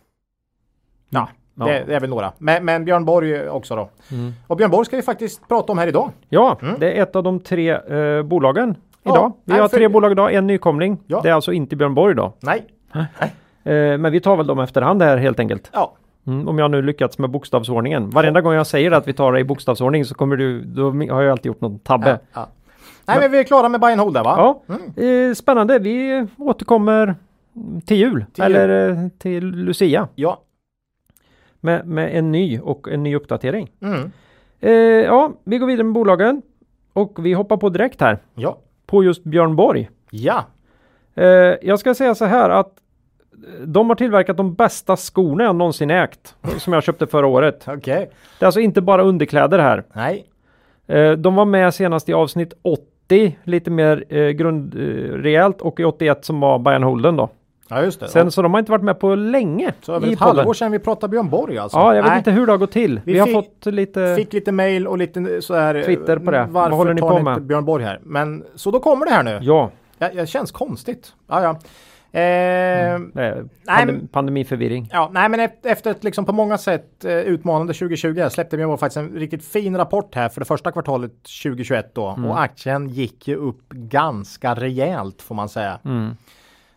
[1.14, 1.26] Mm.
[1.56, 1.66] Ja.
[1.66, 2.32] Det, det är väl några.
[2.38, 3.88] Men, men Björn Borg också då.
[4.10, 4.32] Mm.
[4.46, 6.10] Och Björn Borg ska vi faktiskt prata om här idag.
[6.28, 9.32] Ja, det är ett av de tre eh, bolagen idag.
[9.44, 10.98] Vi nej, har för- tre bolag idag, en nykomling.
[11.06, 11.20] Ja.
[11.22, 12.32] Det är alltså inte Björn Borg då.
[12.40, 12.64] Nej.
[12.94, 15.70] Eh, men vi tar väl dem efterhand här helt enkelt.
[15.72, 18.10] Ja, Mm, om jag nu lyckats med bokstavsordningen.
[18.10, 21.22] Varenda gång jag säger att vi tar det i bokstavsordning så kommer du, då har
[21.22, 22.08] jag alltid gjort någon tabbe.
[22.10, 22.48] ja, ja.
[23.06, 24.60] Nej men vi är klara med buy and hold där va?
[24.66, 25.78] Ja, eh, spännande.
[25.78, 27.14] Vi återkommer
[27.86, 28.24] till jul.
[28.32, 28.56] Till jul.
[28.56, 30.08] eller eh, till Lucia.
[30.14, 30.40] Ja.
[31.60, 33.70] Med, med en ny och en ny uppdatering.
[33.80, 34.12] Mm.
[34.60, 34.72] Eh,
[35.04, 36.42] ja, vi går vidare med bolagen.
[36.92, 38.18] Och vi hoppar på direkt här.
[38.34, 38.58] Ja.
[38.86, 39.90] På just Björn Borg.
[40.10, 40.44] Ja.
[41.14, 41.26] Eh,
[41.62, 42.72] jag ska säga så här att
[43.64, 46.34] de har tillverkat de bästa skorna jag någonsin ägt.
[46.58, 47.64] Som jag köpte förra året.
[47.68, 48.10] Okej.
[48.38, 49.84] Det är alltså inte bara underkläder här.
[49.92, 50.24] Nej.
[50.86, 52.52] Eh, de var med senast i avsnitt
[53.08, 53.38] 80.
[53.44, 54.74] Lite mer eh, grund,
[55.26, 55.46] eh.
[55.60, 57.28] Och i 81 som var Bayern Holden då.
[57.68, 58.08] Ja just det.
[58.08, 59.72] Sen så de har inte varit med på länge.
[59.82, 60.36] så över i ett podden.
[60.36, 61.78] halvår sedan vi pratade Björn Borg alltså.
[61.78, 62.18] Ja, jag vet Nej.
[62.18, 63.00] inte hur det har gått till.
[63.04, 64.14] Vi, Vi har fick- fått lite...
[64.16, 65.82] Fick lite mail och lite så här.
[65.82, 66.38] Twitter på det.
[66.50, 67.42] Varför Vad håller ni på med?
[67.42, 67.98] Björn Borg här?
[68.02, 69.38] Men så då kommer det här nu.
[69.42, 71.12] Ja, Ja, det känns konstigt.
[71.28, 71.58] Ja, ja.
[72.14, 74.88] Eh, det är Nej, pandem- men- pandemiförvirring.
[74.92, 78.78] Ja, nej men efter, ett liksom på många sätt eh, utmanande 2020 släppte Björn Borg
[78.80, 82.30] faktiskt en riktigt fin rapport här för det första kvartalet 2021 då Mm.
[82.30, 85.78] och aktien gick ju upp ganska rejält får man säga.
[85.84, 86.16] Mm.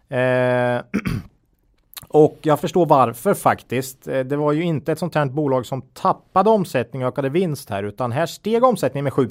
[0.10, 0.82] Eh,
[2.08, 4.08] och jag förstår varför faktiskt.
[4.08, 7.70] Eh, Det var ju inte ett sånt här bolag som tappade omsättning och ökade vinst
[7.70, 9.30] här utan här steg omsättningen med 7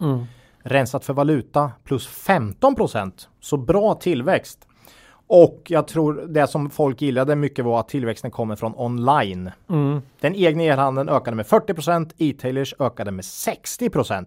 [0.00, 0.24] Mm.
[0.66, 4.68] Rensat för valuta plus 15% Så bra tillväxt.
[5.26, 9.50] Och jag tror det som folk gillade mycket var att tillväxten kommer från online.
[9.68, 10.00] Mm.
[10.20, 14.26] Den egna elhandeln ökade med 40% e-tailers ökade med 60%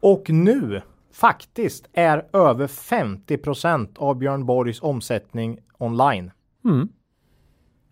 [0.00, 6.30] Och nu faktiskt är över 50% av Björn Borgs omsättning online.
[6.64, 6.88] Mm.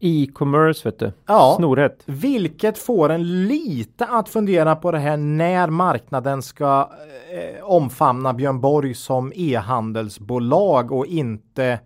[0.06, 1.12] E-commerce vet du.
[1.26, 1.54] Ja.
[1.56, 2.02] Snorhet.
[2.06, 6.90] Vilket får en lite att fundera på det här när marknaden ska
[7.32, 11.78] eh, omfamna Björn Borg som e-handelsbolag och inte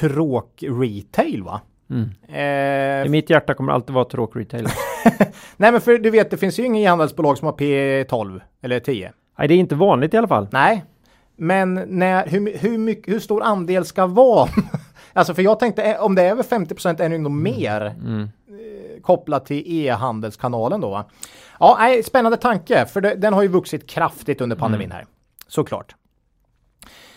[0.00, 1.60] tråk retail va?
[1.90, 2.10] Mm.
[2.28, 4.66] Eh, I mitt hjärta kommer det alltid vara tråk retail.
[5.56, 9.12] nej men för du vet det finns ju inga e-handelsbolag som har P12 eller 10.
[9.38, 10.48] Nej, det är inte vanligt i alla fall.
[10.52, 10.84] Nej,
[11.36, 14.48] men när, hur, hur, mycket, hur stor andel ska vara?
[15.12, 18.22] alltså för jag tänkte eh, om det är över 50 är det nog mer Mm.
[18.22, 20.90] eh, kopplat till e-handelskanalen då.
[20.90, 21.04] Va?
[21.60, 25.06] Ja, nej, spännande tanke för det, den har ju vuxit kraftigt under pandemin här.
[25.48, 25.94] Såklart.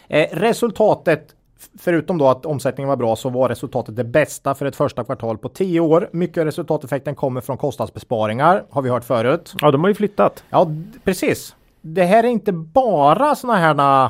[0.08, 1.36] Eh, resultatet
[1.80, 5.38] Förutom då att omsättningen var bra så var resultatet det bästa för ett första kvartal
[5.38, 6.10] på 10 år.
[6.14, 9.54] Mycket av resultateffekten kommer från kostnadsbesparingar har vi hört förut.
[9.62, 10.44] Ja, de har ju flyttat.
[10.50, 10.68] Ja,
[11.04, 11.56] precis.
[11.82, 14.10] Det här är inte bara såna här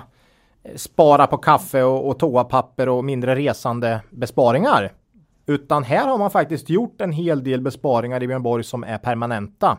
[0.76, 4.91] spara på kaffe och, och toapapper och mindre resande besparingar.
[5.45, 8.97] Utan här har man faktiskt gjort en hel del besparingar i Björn Borg som är
[8.97, 9.78] permanenta.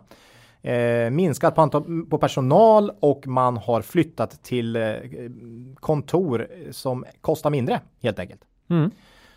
[0.63, 4.95] Eh, minskat på, antal, på personal och man har flyttat till eh,
[5.81, 8.41] kontor som kostar mindre helt enkelt.
[8.71, 8.91] Mm.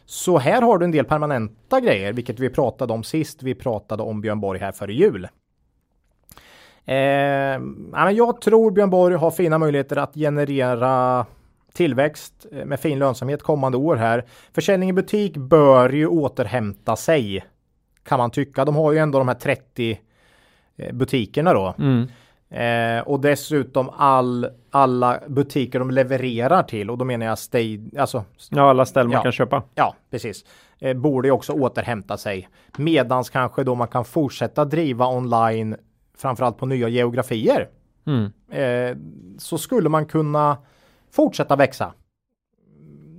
[0.06, 3.44] Så här har du en del permanenta grejer, vilket vi pratade om sist.
[3.44, 5.28] Vi pratade om Björn Borg här före jul.
[6.86, 6.96] Eh,
[8.12, 11.26] jag tror Björn Borg har fina möjligheter att generera
[11.78, 14.26] tillväxt eh, med fin lönsamhet kommande år här.
[14.54, 17.46] Försäljning i butik bör ju återhämta sig
[18.04, 18.66] kan man tycka.
[18.66, 20.00] De har ju ändå de här 30
[20.78, 21.76] eh, butikerna då.
[21.80, 22.08] Mm.
[22.50, 28.24] Eh, och dessutom all, alla butiker de levererar till och då menar jag stay, alltså
[28.50, 29.18] Ja, alla ställen Ja.
[29.18, 29.64] man kan köpa.
[29.76, 30.46] Ja, precis.
[30.80, 32.50] Eh, borde ju också återhämta sig.
[32.78, 35.76] Medans kanske då man kan fortsätta driva online,
[36.18, 37.68] framförallt på nya geografier.
[38.06, 38.32] Mm.
[38.52, 38.98] Eh,
[39.38, 40.58] så skulle man kunna
[41.12, 41.94] fortsätta växa.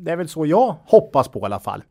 [0.00, 1.82] Det är väl så jag hoppas på i alla fall.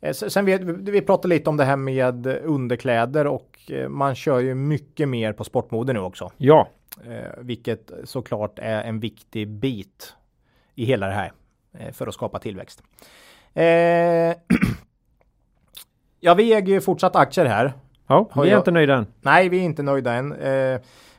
[0.00, 0.58] Eh, sen vi
[0.92, 5.32] vi pratade lite om det här med underkläder och eh, man kör ju mycket mer
[5.32, 6.30] på sportmode nu också.
[6.36, 6.68] Ja,
[7.08, 10.14] Eh, vilket såklart är en viktig bit
[10.74, 11.32] i hela det här
[11.92, 12.82] för att skapa tillväxt.
[16.20, 17.72] Ja, vi äger ju fortsatt aktier här.
[18.06, 19.06] ja Har vi är jag- inte nöjda än.
[19.20, 20.32] Nej, vi är inte nöjda än.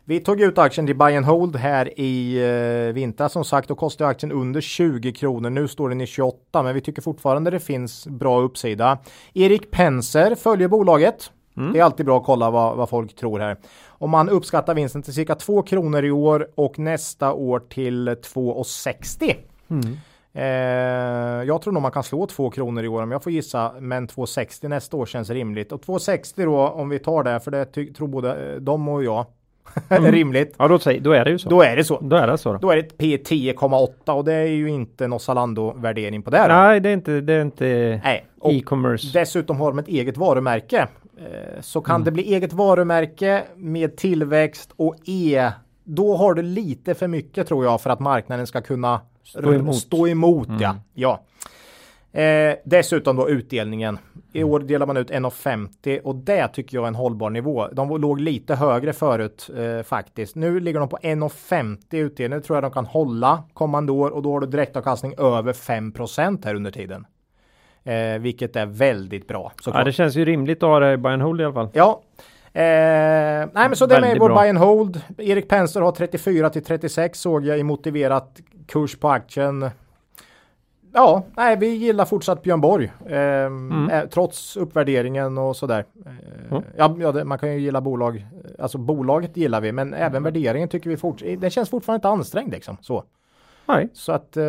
[0.09, 3.27] Vi tog ut aktien till buy and hold här i eh, vinter.
[3.27, 5.49] Som sagt, då kostar aktien under 20 kronor.
[5.49, 8.97] Nu står den i 28, men vi tycker fortfarande det finns bra uppsida.
[9.33, 11.31] Erik Penser följer bolaget.
[11.73, 13.57] Det är alltid bra att kolla vad, vad folk tror här.
[13.87, 19.35] Om man uppskattar vinsten till cirka 2 kronor i år och nästa år till 2,60.
[20.33, 20.43] Eh,
[21.47, 24.07] jag tror nog man kan slå 2 kronor i år om jag får gissa, men
[24.07, 25.71] 2,60 nästa år känns rimligt.
[25.71, 29.25] Och 2,60 då om vi tar det, för det tror både eh, de och jag
[29.89, 30.55] är rimligt.
[30.57, 31.49] Ja, då, då är det ju så.
[31.49, 31.99] Då är det så.
[32.01, 32.51] Då är det så.
[32.53, 32.57] Då.
[32.59, 36.37] Då är det ett P 10,8 och det är ju inte någon Zalando-värdering på det.
[36.37, 36.47] här.
[36.49, 38.25] Nej, det är inte, det är inte Nej.
[38.43, 39.13] E-commerce.
[39.13, 40.87] dessutom har de ett eget varumärke.
[41.17, 41.85] Eh, Så Mm.
[41.85, 45.51] kan det bli eget varumärke med tillväxt och E.
[45.83, 49.75] Då har du lite för mycket tror jag för att marknaden ska kunna Stå emot.
[49.75, 50.69] Stå emot ja.
[50.69, 50.81] Mm.
[50.93, 51.23] ja.
[52.17, 53.99] Eh, dessutom då utdelningen.
[54.33, 57.67] I år delar man ut 1,50 och det tycker jag är en hållbar nivå.
[57.67, 60.35] De låg lite högre förut eh, faktiskt.
[60.35, 62.39] Nu ligger de på 1,50 utdelning.
[62.39, 66.45] Det tror jag de kan hålla kommande år och då har du direktavkastning över 5%
[66.45, 67.05] här under tiden.
[67.83, 69.51] Eh, vilket är väldigt bra.
[69.65, 71.69] Ja, det känns ju rimligt att ha det i buy and hold i alla fall.
[71.73, 72.01] Ja.
[72.53, 74.41] Eh, nej men så det är med vår bra.
[74.41, 75.01] buy and hold.
[75.17, 79.69] Erik Penser har 34 till 36 såg jag i motiverat kurs på aktien.
[80.97, 82.91] Ja, nej vi gillar fortsatt Björn Borg.
[83.05, 83.17] Eh,
[83.97, 85.85] eh, trots uppvärderingen och sådär.
[86.05, 86.11] Eh,
[86.51, 86.63] Mm.
[86.77, 88.25] Ja, ja man kan ju gilla bolag.
[88.59, 92.51] Alltså bolaget gillar vi men även värderingen tycker vi fort, Den känns fortfarande inte ansträngd
[92.51, 92.77] liksom.
[92.81, 93.03] Så,
[93.65, 94.43] Nej, så att eh,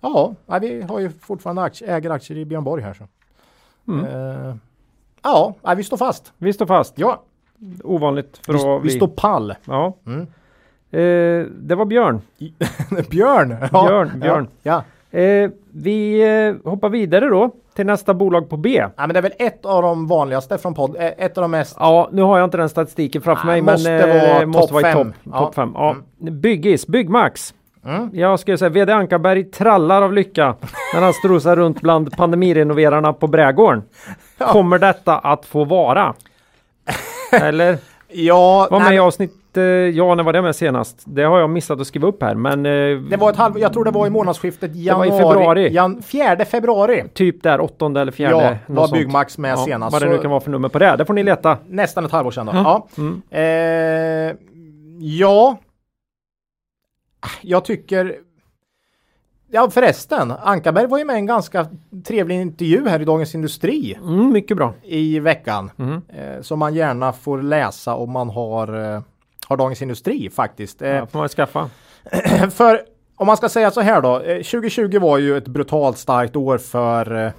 [0.00, 2.94] ja, nej, vi har ju fortfarande aktier, äger aktier i Björn Borg här.
[2.94, 3.04] Så.
[3.88, 4.04] Mm.
[4.04, 4.54] Eh,
[5.22, 6.32] ja, nej, vi står fast.
[6.38, 6.98] vi står fast.
[6.98, 7.22] Ja,
[7.84, 9.54] Ovanligt för vi, att vi står pall.
[9.64, 9.96] Ja.
[10.06, 10.20] Mm.
[10.90, 12.20] Eh, det var Björn.
[13.10, 13.56] Björn!
[13.70, 14.48] Björn, Björn.
[14.62, 14.84] Ja.
[15.10, 16.20] Eh, vi
[16.64, 18.76] eh, hoppar vidare då till nästa bolag på B.
[18.78, 20.96] ja, men det är väl ett av de vanligaste från podd.
[20.96, 21.76] eh, Ett av de mest.
[21.78, 24.60] Ja, nu har jag inte den statistiken framför Nej, mig, måste men vara eh, måste
[24.60, 25.38] topp vara i topp Ja.
[25.38, 25.70] top fem.
[25.74, 25.96] Ja.
[26.18, 27.54] Byggis, Byggmax.
[27.84, 28.10] Mm.
[28.12, 30.54] Jag skulle säga VD Ankarberg trallar av lycka
[30.94, 33.82] när han strosar runt bland pandemirenoverarna på Brädgården.
[34.38, 36.14] Kommer detta att få vara?
[37.32, 37.78] Eller?
[38.08, 41.02] Ja, Var med i avsnitt, ja när var det med senast?
[41.06, 43.72] Det har jag missat att skriva upp här men eh, det var ett halv, jag
[43.72, 45.10] tror det var i månadsskiftet var i januari.
[45.10, 45.72] februari.
[45.72, 47.04] Jan, 4 februari.
[47.14, 48.58] typ där åttonde eller fjärde.
[48.66, 48.88] Ja, var.
[48.92, 50.96] Byggmax med senast, Vad det nu kan vara för nummer på det.
[50.96, 51.58] Det får ni leta.
[51.68, 52.52] Nästan ett halvår sedan då.
[52.54, 52.88] Ja.
[52.96, 53.02] Ja.
[53.02, 53.22] Mm.
[53.30, 54.36] Eh,
[55.00, 55.58] ja.
[57.40, 58.16] Jag tycker
[59.52, 61.66] Ja förresten, Ankarberg var ju med i en ganska
[62.04, 64.74] trevlig intervju här i Dagens Industri Mm, mycket bra.
[64.82, 65.70] i veckan.
[65.78, 66.02] Mm.
[66.08, 69.00] Eh, som man gärna får läsa om man har, eh,
[69.50, 70.82] har Dagens Industri faktiskt.
[70.82, 71.70] Eh, Ja, får man skaffa.
[72.50, 72.80] för
[73.16, 74.20] om man ska säga så här då.
[74.20, 77.30] Eh, 2020 var ju ett brutalt starkt år för, eh,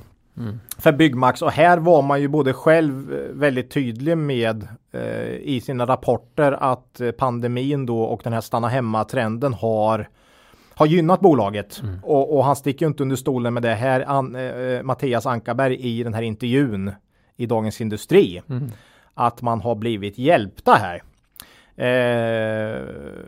[0.78, 5.62] för Byggmax och här var man ju både själv eh, väldigt tydlig med eh, i
[5.66, 10.08] sina rapporter att eh, pandemin då och den här stanna hemma trenden har
[10.74, 14.36] har gynnat bolaget och, och han sticker ju inte under stolen med det här an,
[14.36, 16.92] eh, Mattias Ankarberg i den här intervjun
[17.38, 18.42] i Dagens Industri
[19.14, 21.02] att man har blivit hjälpta här.
[21.82, 22.82] Eh,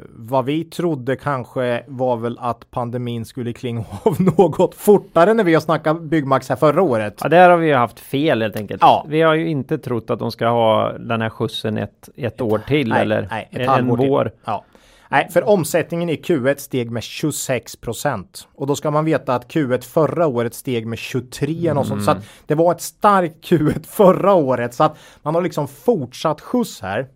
[0.10, 5.54] vad vi trodde kanske var väl att pandemin skulle klinga av något fortare när vi
[5.54, 7.20] har snackat Byggmax här förra året.
[7.22, 8.82] Ja, där har vi ju haft fel helt enkelt.
[8.82, 9.06] Ja.
[9.08, 12.62] Vi har ju inte trott att de ska ha den här skjutsen ett, ett år
[12.68, 14.32] till eller nej, ett en, en vår.
[14.46, 14.66] Ja.
[15.10, 18.48] Nej, för omsättningen i Q1 steg med 26 procent.
[18.56, 22.04] Och då ska man veta att Q1 förra året steg med 23 och sånt.
[22.04, 24.74] Så att det var ett starkt Q1 förra året.
[24.74, 27.08] Så att man har liksom fortsatt skjuts här.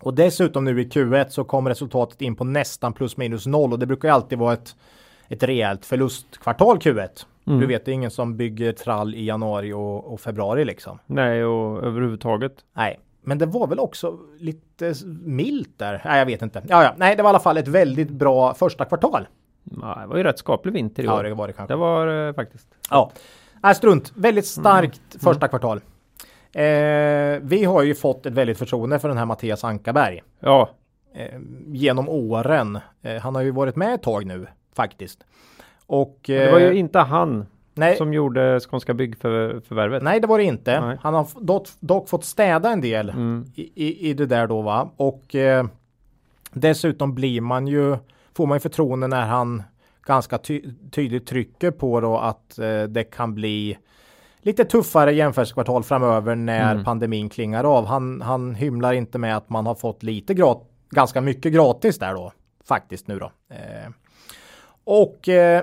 [0.00, 3.78] Och dessutom nu i Q1 så kom resultatet in på nästan plus minus noll och
[3.78, 4.76] det brukar ju alltid vara ett,
[5.28, 7.08] ett rejält förlustkvartal Q1.
[7.44, 10.98] Du vet, det är ingen som bygger trall i januari och, och februari liksom.
[11.06, 12.52] Nej, och överhuvudtaget.
[12.72, 14.94] Nej, men det var väl också lite
[15.24, 16.02] milt där.
[16.04, 16.62] Nej, jag vet inte.
[16.68, 16.94] Ja, ja.
[16.96, 19.28] Nej, det var i alla fall ett väldigt bra första kvartal.
[19.80, 21.16] Ja, det var ju rätt skaplig vinter i år.
[21.16, 21.72] Ja, det var det kanske.
[21.74, 22.68] Det var eh, faktiskt.
[22.90, 23.10] Ja,
[23.62, 24.12] Nej, strunt.
[24.16, 25.20] Väldigt starkt Mm.
[25.20, 25.80] första kvartal.
[26.56, 30.70] Eh, vi har ju fått ett väldigt förtroende för den här Mattias Ankarberg Ja,
[31.14, 32.78] eh, genom åren.
[33.02, 34.46] Eh, han har ju varit med ett tag nu
[34.76, 35.24] faktiskt.
[35.86, 40.02] Och det var ju eh, inte han nej, som gjorde Skånska Byggförvärvet.
[40.02, 40.80] nej, det var det inte.
[40.80, 40.98] Nej.
[41.00, 43.44] Han har dock, dock fått städa en del Mm.
[43.54, 44.90] i, i, i det där då va.
[44.96, 45.66] Och eh,
[46.52, 47.96] dessutom blir man ju,
[48.34, 49.62] får man ju förtroende när han
[50.06, 53.78] ganska ty tydligt trycker på då att eh, det kan bli
[54.46, 56.84] lite tuffare jämförelsekvartal framöver när Mm.
[56.84, 57.86] pandemin klingar av.
[57.86, 62.14] Han, han hymlar inte med att man har fått lite grat ganska mycket gratis där
[62.14, 62.32] då
[62.64, 63.30] faktiskt nu då.
[63.50, 63.90] Eh,
[64.84, 65.62] och eh,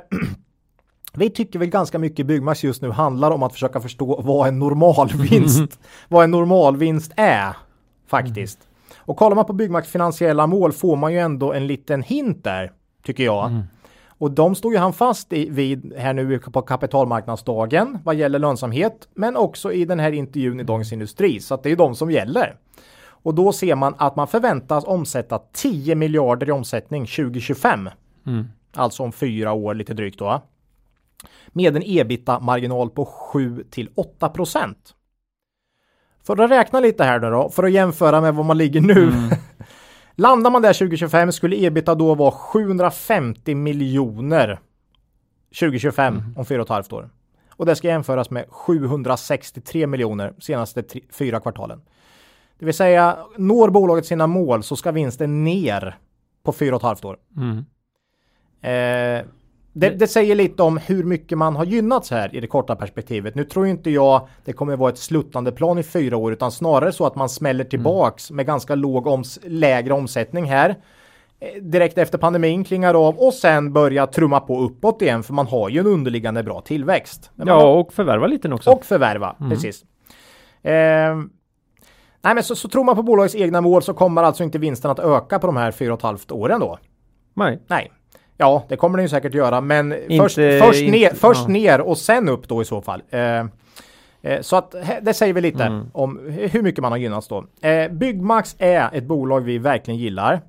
[1.13, 4.59] vi tycker väl ganska mycket Byggmax just nu handlar om att försöka förstå vad en
[4.59, 7.55] normalvinst, vad en normalvinst är
[8.07, 8.59] faktiskt.
[8.97, 12.71] Och kollar man på Byggmax finansiella mål får man ju ändå en liten hint där,
[13.03, 13.51] tycker jag.
[14.17, 19.07] Och de stod ju han fast i, vid här nu på kapitalmarknadsdagen vad gäller lönsamhet,
[19.13, 21.39] men också i den här intervjun i Dagens Industri.
[21.39, 22.55] Så att det är de som gäller.
[23.23, 27.89] Och då ser man att man förväntas omsätta 10 miljarder i omsättning 2025.
[28.27, 28.47] Mm.
[28.73, 30.41] Alltså om fyra år lite drygt då.
[31.47, 34.95] Med en ebita-marginal på 7 till 8 procent.
[36.23, 39.11] För att räkna lite här nu då, för att jämföra med vad man ligger nu.
[40.15, 44.59] Landar man där 2025 skulle ebita då vara 750 miljoner
[45.59, 47.09] 2025 om fyra och ett halvt år.
[47.49, 51.81] Och det ska jämföras med 763 miljoner senaste tre, fyra kvartalen.
[52.59, 55.97] Det vill säga, når bolaget sina mål så ska vinsten ner
[56.43, 57.17] på fyra och ett halvt år.
[57.37, 57.65] Mm.
[58.61, 59.25] Eh,
[59.73, 63.35] det, det säger lite om hur mycket man har gynnats här i det korta perspektivet.
[63.35, 66.91] Nu tror inte jag det kommer vara ett sluttande plan i fyra år utan snarare
[66.91, 70.69] så att man smäller tillbaks med ganska låg oms lägre omsättning här.
[71.39, 75.47] eh, Direkt efter pandemin klingar av och sen börja trumma på uppåt igen för man
[75.47, 77.31] har ju en underliggande bra tillväxt.
[77.35, 78.69] Men man har- Ja, och förvärva lite också.
[78.71, 79.83] och förvärva, precis.
[80.63, 80.71] Eh,
[82.21, 84.91] nej men så, så tror man på bolagets egna mål så kommer alltså inte vinsten
[84.91, 86.77] att öka på de här fyra och ett halvt åren då.
[87.35, 87.59] Nej.
[87.67, 87.91] Nej.
[88.37, 91.47] Ja, det kommer den ju säkert göra, men Inte- först, först, inte- ner, först ja.
[91.53, 93.01] ner och sen upp då i så fall.
[93.09, 93.19] Eh,
[94.21, 95.85] eh, så att det säger vi lite Mm.
[95.93, 96.19] om
[96.51, 97.45] hur mycket man har gynnats då.
[97.61, 100.41] Eh, Byggmax är ett bolag vi verkligen gillar.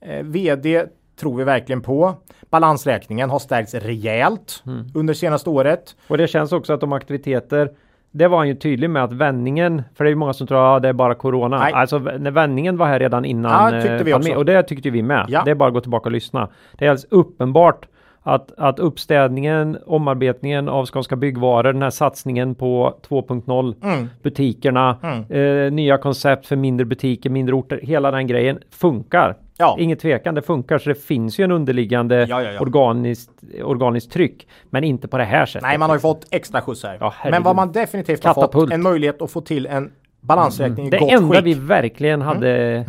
[0.00, 0.84] Eh, VD
[1.20, 2.14] tror vi verkligen på.
[2.50, 4.86] Balansräkningen har stärkts rejält Mm.
[4.94, 5.96] under senaste året.
[6.08, 7.70] Och det känns också att de aktiviteter
[8.12, 10.76] det var han ju tydlig med att vändningen, för det är ju många som tror
[10.76, 11.58] att det är bara corona.
[11.58, 11.72] Nej.
[11.72, 13.74] Alltså när vändningen var här redan innan.
[13.74, 14.34] Ja, tyckte eh, vi också.
[14.34, 15.26] Och det tyckte vi med.
[15.28, 15.42] Ja.
[15.44, 16.48] Det är bara att gå tillbaka och lyssna.
[16.78, 17.86] Det är alldeles uppenbart
[18.22, 24.08] att, att uppstädningen, omarbetningen av Skånska Byggvaror, den här satsningen på 2.0, Mm.
[24.22, 24.96] butikerna,
[25.28, 29.36] eh, nya koncept för mindre butiker, mindre orter, hela den grejen funkar.
[29.62, 29.76] Ja.
[29.78, 30.78] Inget tvekan, det funkar.
[30.78, 32.60] Så det finns ju en underliggande Ja, ja, ja.
[32.60, 33.30] Organiskt,
[33.64, 35.62] organiskt tryck, men inte på det här sättet.
[35.62, 37.30] Nej, man har ju fått extra skjuts här.
[37.30, 38.72] Men vad man definitivt har fått Katapult.
[38.72, 41.46] en möjlighet att få till en balansräkning i Det gott enda skick.
[41.46, 42.84] vi verkligen hade,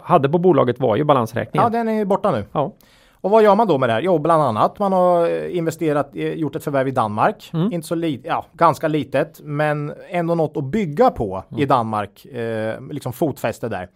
[0.00, 1.64] hade på bolaget var ju balansräkningen.
[1.64, 2.44] Ja, den är borta nu.
[2.52, 2.72] Ja.
[3.20, 4.00] Och vad gör man då med det här?
[4.00, 7.50] Jo, bland annat man har eh, investerat, eh, gjort ett förvärv i Danmark.
[7.54, 7.72] Mm.
[7.72, 11.68] Inte så litet, ja, ganska litet, men ändå något att bygga på i Mm.
[11.68, 12.24] Danmark.
[12.26, 13.88] Eh, liksom fotfäste där.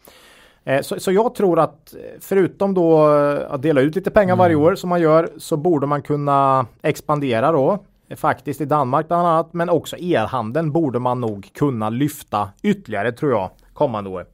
[0.65, 4.37] Eh, så, så jag tror att eh, förutom då eh, att dela ut lite pengar
[4.37, 4.67] varje Mm.
[4.67, 7.79] år som man gör så borde man kunna expandera då.
[8.17, 13.33] Faktiskt i Danmark bland annat, men också e-handeln borde man nog kunna lyfta ytterligare tror
[13.33, 14.27] jag kommande år.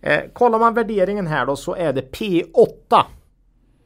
[0.00, 3.02] Eh, kollar man värderingen här då så är det P8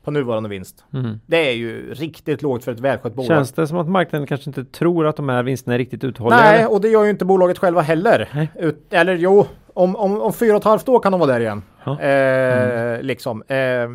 [0.05, 0.85] på nuvarande vinst.
[1.27, 3.27] Det är ju riktigt lågt för ett välskött bolag.
[3.29, 6.41] Känns det som att marknaden kanske inte tror att de här vinsterna är riktigt uthålliga?
[6.41, 6.73] Nej, eller?
[6.73, 8.49] och det gör ju inte bolaget själva heller.
[8.59, 9.47] Ut, eller jo,
[9.77, 11.63] om, om, om fyra och ett halvt år kan de vara där igen.
[11.85, 12.01] Ja.
[12.01, 13.43] Eh, Liksom.
[13.43, 13.89] Eh,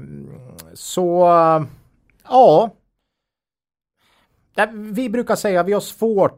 [0.73, 1.27] så,
[2.29, 2.69] ja.
[4.73, 6.37] Vi brukar säga vi har svårt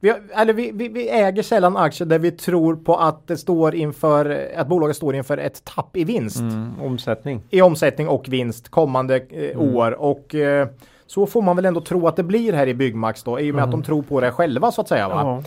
[0.00, 3.36] vi, har, eller vi, vi, vi äger sällan aktier där vi tror på att det
[3.36, 7.42] står inför att bolaget står inför ett tapp i vinst Mm, omsättning.
[7.50, 10.68] i omsättning och vinst kommande eh, år och eh,
[11.06, 13.54] så får man väl ändå tro att det blir här i Byggmax då i och
[13.54, 15.08] med att de tror på det själva så att säga.
[15.08, 15.42] Va?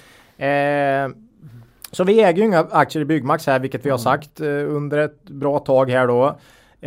[0.45, 1.09] Eh,
[1.91, 4.97] så vi äger ju inga aktier i Byggmax här, vilket vi har sagt eh, under
[4.97, 6.25] ett bra tag här då.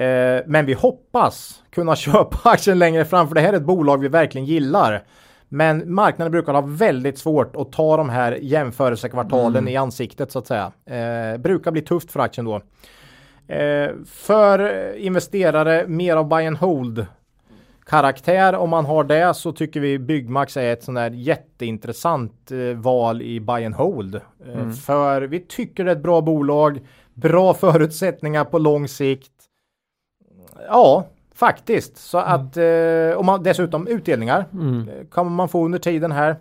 [0.01, 4.01] Eh, men vi hoppas kunna köpa aktien längre fram, för det här är ett bolag
[4.01, 5.05] vi verkligen gillar.
[5.49, 10.46] Men marknaden brukar ha väldigt svårt att ta de här jämförelsekvartalen i ansiktet så att
[10.46, 10.72] säga.
[10.86, 12.62] Eh, brukar bli tufft för aktien då.
[13.55, 17.07] Eh, för investerare, mer av buy and hold
[17.89, 18.55] karaktär.
[18.55, 23.22] Om man har det så tycker vi Byggmax är ett sånt där jätteintressant eh, val
[23.22, 24.14] i buy and hold.
[24.14, 26.80] Eh, För vi tycker det är ett bra bolag,
[27.14, 29.32] bra förutsättningar på lång sikt.
[30.68, 34.89] Ja, Faktiskt, så att eh, och man, dessutom utdelningar Mm.
[34.89, 36.30] eh, kan man få under tiden här.
[36.30, 36.36] Eh,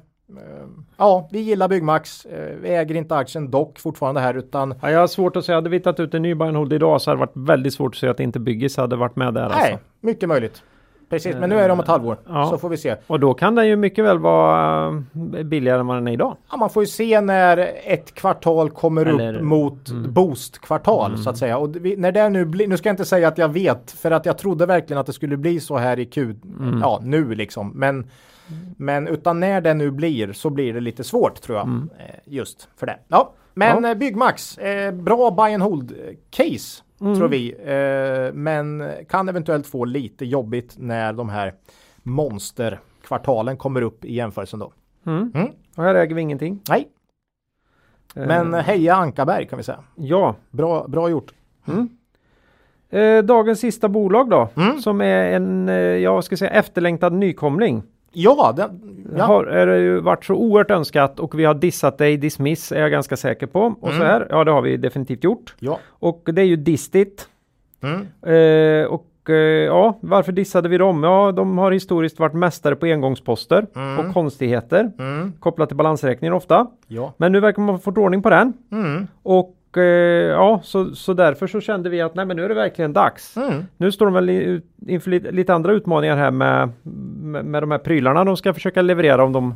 [0.97, 2.25] ja, vi gillar Byggmax.
[2.25, 5.55] Eh, vi äger inte aktien dock fortfarande här utan Ja, jag har svårt att säga,
[5.55, 7.73] hade vi tagit ut en ny buy and hold idag så hade det varit väldigt
[7.73, 9.49] svårt att säga att inte Byggis hade varit med där.
[9.49, 9.85] nej, Alltså.
[10.01, 10.63] mycket möjligt.
[11.09, 12.47] Precis, men nu är det om ett halvår Ja.
[12.49, 12.95] så får vi se.
[13.07, 14.87] Och då kan den ju mycket väl vara
[15.37, 16.37] eh, billigare än vad den är idag.
[16.51, 21.37] Ja, man får ju se när ett kvartal kommer Eller- upp mot boost-kvartal så att
[21.37, 21.57] säga.
[21.57, 24.11] Och vi, när det nu blir, nu ska jag inte säga att jag vet, för
[24.11, 26.35] att jag trodde verkligen att det skulle bli så här i Q,
[26.81, 27.71] ja nu liksom.
[27.75, 28.07] Men,
[28.77, 31.67] men utan när det nu blir så blir det lite svårt tror jag.
[31.67, 32.97] eh, Just för det.
[33.07, 33.89] Ja, men Ja.
[33.89, 35.97] eh, Byggmax, eh, bra buy and hold eh,
[36.99, 37.51] case tror vi.
[37.51, 41.53] Eh, men kan eventuellt få lite jobbigt när de här
[42.03, 44.73] monsterkvartalen kommer upp i jämförelsen då.
[45.05, 45.31] Mm.
[45.35, 45.47] Mm.
[45.75, 46.59] Och här äger vi ingenting.
[46.69, 46.87] Nej,
[48.13, 49.79] men Eh, heja Ankarberg kan vi säga.
[49.95, 51.33] ja, Bra, bra gjort.
[52.89, 54.49] eh, dagens sista bolag då.
[54.55, 54.79] Mm.
[54.79, 57.83] Som är en, eh, ja vad ska jag säga, efterlängtad nykomling.
[58.11, 58.81] Ja, den,
[59.17, 59.23] ja.
[59.25, 62.81] Har är det ju varit så oerhört önskat och vi har dissat dig, dismiss är
[62.81, 63.75] jag ganska säker på.
[63.81, 63.99] Och Mm.
[63.99, 65.55] så här, ja det har vi definitivt gjort.
[65.59, 65.79] ja.
[65.89, 67.29] Och det är ju Distit.
[67.83, 68.01] Mm.
[68.21, 69.35] Eh, och eh,
[69.65, 71.03] ja, varför dissade vi dem?
[71.03, 73.99] Ja, de har historiskt varit mästare på engångsposter Mm.
[74.07, 75.33] och konstigheter Mm.
[75.39, 76.67] kopplat till balansräkningen ofta.
[76.87, 77.13] Ja.
[77.17, 78.53] Men nu verkar man ha fått ordning på den.
[78.71, 79.07] Mm.
[79.23, 79.53] Och
[80.32, 83.38] ja, så, så därför så kände vi att nej men nu är det verkligen dags.
[83.38, 83.63] Mm.
[83.78, 86.70] Nu står de väl inför lite, lite andra utmaningar här med,
[87.22, 89.55] med, med de här prylarna de ska försöka leverera om de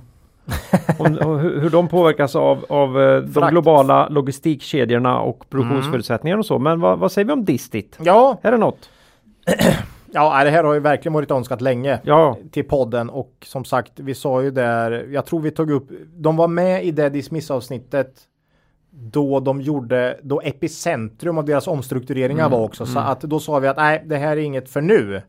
[0.99, 3.51] om, hur, hur de påverkas av, av eh, de Frakt.
[3.51, 6.59] globala logistikkedjorna och produktionsförutsättningarna och så.
[6.59, 7.97] Men vad, vad säger vi om Distit?
[8.01, 8.89] Ja, Är det något?
[10.11, 11.99] ja, det här har ju verkligen varit önskat länge.
[12.03, 15.89] Ja, till podden och som sagt vi sa ju där, jag tror vi tog upp,
[16.15, 18.27] de var med i det dismissavsnittet
[18.91, 22.85] då de gjorde, då epicentrum av deras omstruktureringar var också.
[22.85, 25.21] Så att då sa vi att nej, det här är inget för nu.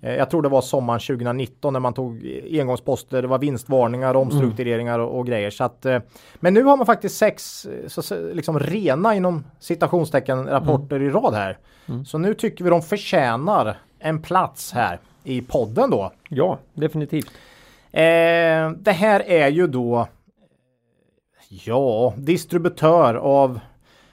[0.00, 4.98] Eh, Jag tror det var sommaren 2019 när man tog engångsposter, det var vinstvarningar, omstruktureringar
[4.98, 5.50] och, och grejer.
[5.50, 5.98] Så att, eh,
[6.36, 11.34] men nu har man faktiskt sex eh, så, liksom rena inom citationstecken rapporter i rad
[11.34, 11.58] här.
[12.06, 16.12] Så nu tycker vi de förtjänar en plats här i podden då.
[16.28, 17.30] ja, definitivt.
[17.92, 20.08] Eh, det här är ju då
[21.64, 23.60] ja, distributör av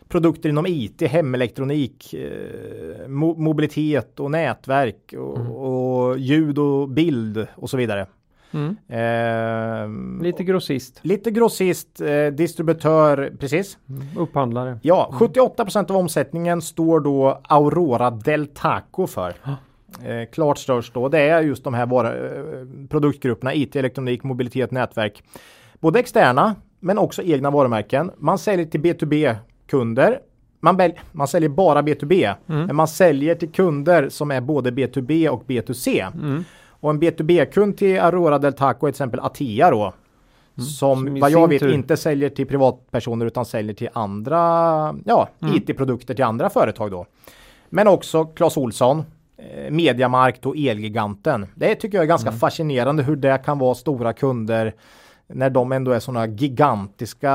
[0.08, 5.38] produkter inom IT, hemelektronik, eh, mo mobilitet och nätverk och,
[6.10, 8.08] och ljud och bild och så vidare.
[8.54, 8.78] Mm.
[8.88, 13.78] Eh, Lite grossist, lite grossist, eh, distributör, precis.
[14.18, 14.80] upphandlare.
[14.82, 19.34] Ja, 78% av omsättningen står då Aurora Del Taco för.
[20.04, 21.10] Eh, klart störst då.
[21.10, 25.24] Det är just de här våra, eh, produktgrupperna IT, elektronik, mobilitet, nätverk.
[25.80, 28.12] Både externa men också egna varumärken.
[28.18, 30.20] Man säljer till B2B-kunder.
[30.60, 35.44] Man, man säljer bara B2B, men man säljer till kunder som är både B2B och
[35.48, 36.12] B2C.
[36.70, 39.94] Och en B2B-kund till Aurora Del Taco är till exempel Atea då.
[40.56, 40.66] Som,
[41.06, 44.38] Som i vad jag vet tur- inte säljer till privatpersoner utan säljer till andra
[45.06, 47.06] ja, IT-produkter till andra företag då.
[47.70, 49.04] Men också Clas Olsson,
[49.38, 51.46] eh, Mediamarkt och Elgiganten.
[51.56, 54.74] Det tycker jag är ganska fascinerande hur det kan vara stora kunder
[55.34, 57.32] när de ändå är sådana gigantiska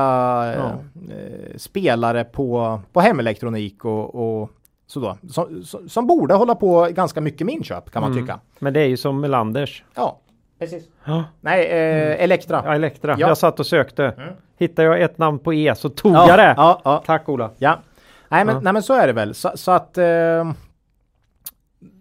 [0.55, 4.49] eh, eh, spelare på, på hemelektronik och, och
[4.87, 5.15] sådär.
[5.29, 8.39] Som, som, borde hålla på ganska mycket med inköp kan man tycka.
[8.59, 9.83] Men det är ju som Melanders.
[9.95, 10.19] Ja,
[10.59, 10.83] precis.
[11.05, 11.23] Ja.
[11.41, 12.61] Nej, eh, Elektra.
[12.65, 13.15] Ja, Elektra.
[13.19, 13.27] Ja.
[13.27, 14.13] Jag satt och sökte.
[14.57, 16.53] Hittade jag ett namn på E så tog Ja, jag det.
[16.57, 17.03] ja, ja.
[17.05, 17.51] Tack Ola.
[17.57, 17.79] Ja,
[18.29, 18.61] nej men, Ja.
[18.61, 19.33] nej, men så är det väl.
[19.33, 20.05] Så, så att eh,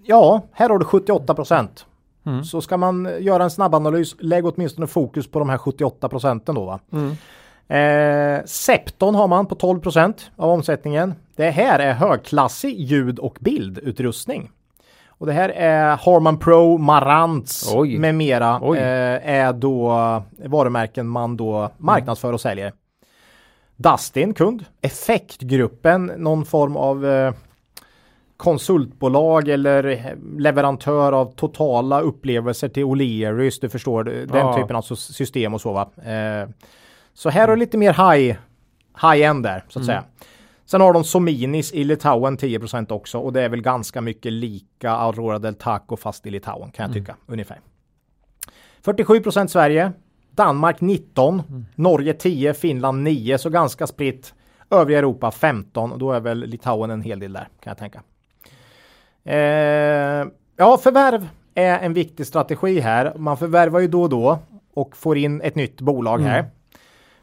[0.04, 1.86] ja, här har du 78 procent.
[2.26, 2.44] Mm.
[2.44, 6.64] Så ska man göra en snabbanalys, lägg åtminstone fokus på de här 78 procenten då.
[6.64, 6.80] Va?
[6.92, 7.16] Mm.
[7.68, 11.14] Eh, Septon har man på 12 procent av omsättningen.
[11.36, 14.50] Det här är högklassig ljud och bildutrustning.
[15.08, 17.98] Och det här är Harman Pro, Marantz Oj.
[17.98, 18.78] med mera Oj.
[18.78, 19.88] eh, är då
[20.44, 22.72] varumärken man då marknadsför och säljer.
[23.76, 27.32] Dustin kund, Effektgruppen, någon form av eh,
[28.36, 34.56] konsultbolag eller leverantör av totala upplevelser till O'Learys, du förstår, den Ja.
[34.56, 35.90] typen av system och så va.
[36.12, 36.48] Eh,
[37.14, 38.36] så här är lite mer high,
[39.02, 40.04] high end där så att säga.
[40.64, 44.90] Sen har de Sominis i Litauen 10% också och det är väl ganska mycket lika
[44.90, 47.60] Aurora del Taco fast i Litauen kan jag tycka ungefär.
[48.84, 49.92] 47% Sverige,
[50.30, 51.42] Danmark 19,
[51.74, 54.34] Norge 10, Finland 9 så ganska spritt.
[54.70, 58.02] Övriga Europa 15 och då är väl Litauen en hel del där kan jag tänka.
[59.26, 63.12] Eh, ja, förvärv är en viktig strategi här.
[63.16, 64.38] Man förvärvar ju då och då
[64.74, 66.44] och får in ett nytt bolag här.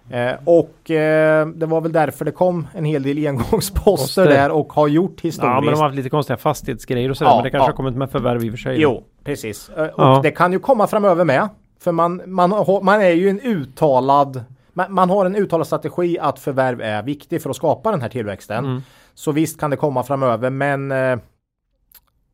[0.10, 4.26] Eh, och eh, det var väl därför det kom en hel del engångsposter Poster.
[4.28, 5.43] där och har gjort historiskt.
[5.43, 7.32] Ja, men de har haft lite konstiga fastighetsgrejer och sådär.
[7.32, 7.70] Ja, men det kanske ja.
[7.70, 8.82] har kommit med förvärv i och för sig.
[8.82, 9.70] Jo, precis.
[9.70, 10.20] Eh, Och Ja.
[10.24, 11.49] det kan ju komma framöver med.
[11.80, 12.49] För man, man,
[12.82, 14.43] man är ju en uttalad
[14.74, 18.10] man, man har en uttalad strategi att förvärv är viktig för att skapa den här
[18.10, 18.66] tillväxten.
[18.66, 18.82] Mm.
[19.14, 21.18] Så visst kan det komma framöver men eh,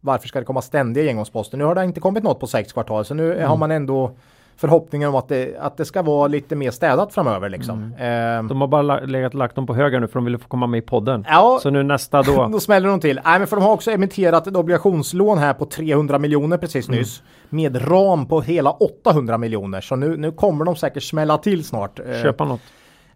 [0.02, 1.58] varför ska det komma ständiga engångsposter?
[1.58, 3.50] Nu har det inte kommit något på sex kvartal så nu Mm.
[3.50, 4.12] har man ändå
[4.58, 7.93] förhoppningen om att det, att det ska vara lite mer städat framöver liksom.
[7.97, 8.43] Mm.
[8.43, 10.68] Eh, De har bara legat, lagt dem på höger nu för de ville få komma
[10.68, 11.26] med i podden.
[11.30, 12.47] ja, Så nu nästa då.
[12.52, 13.20] då smäller de till.
[13.26, 17.00] Nej, men för de har också emitterat ett obligationslån här på 300 miljoner precis Mm.
[17.00, 17.24] nyss.
[17.50, 19.82] Med ram på hela 800 miljoner.
[19.82, 22.00] Så nu, nu kommer de säkert smälla till snart.
[22.00, 22.62] Eh, Köpa något.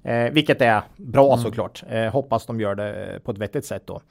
[0.03, 1.39] Eh, vilket är bra Mm.
[1.43, 1.83] såklart.
[1.89, 4.01] Eh, hoppas de gör det eh, på ett vettigt sätt då.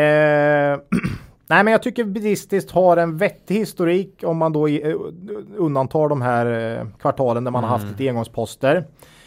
[0.00, 0.78] Eh,
[1.48, 4.96] nej men jag tycker Buddhistiskt har en vettig historik om man då i, eh,
[5.56, 7.80] undantar de här eh, kvartalen där man har Mm.
[7.80, 8.86] haft lite engångsposter.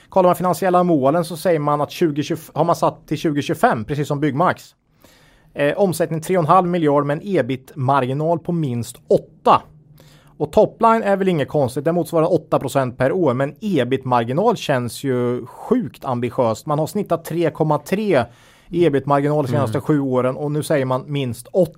[0.10, 4.08] Kollar man finansiella målen så säger man att 2020, har man satt till 2025 precis
[4.08, 4.76] som Byggmax.
[5.54, 9.62] Eh, omsättning 3,5 miljard med en ebit-marginal på minst 8.
[10.38, 15.46] Och topline är väl inget konstigt, det motsvarar 8% per år, men ebit-marginal känns ju
[15.46, 16.66] sjukt ambitiöst.
[16.66, 18.26] Man har snittat 3,3 i
[18.72, 21.74] ebit-marginal de senaste sju åren och nu säger man minst 8.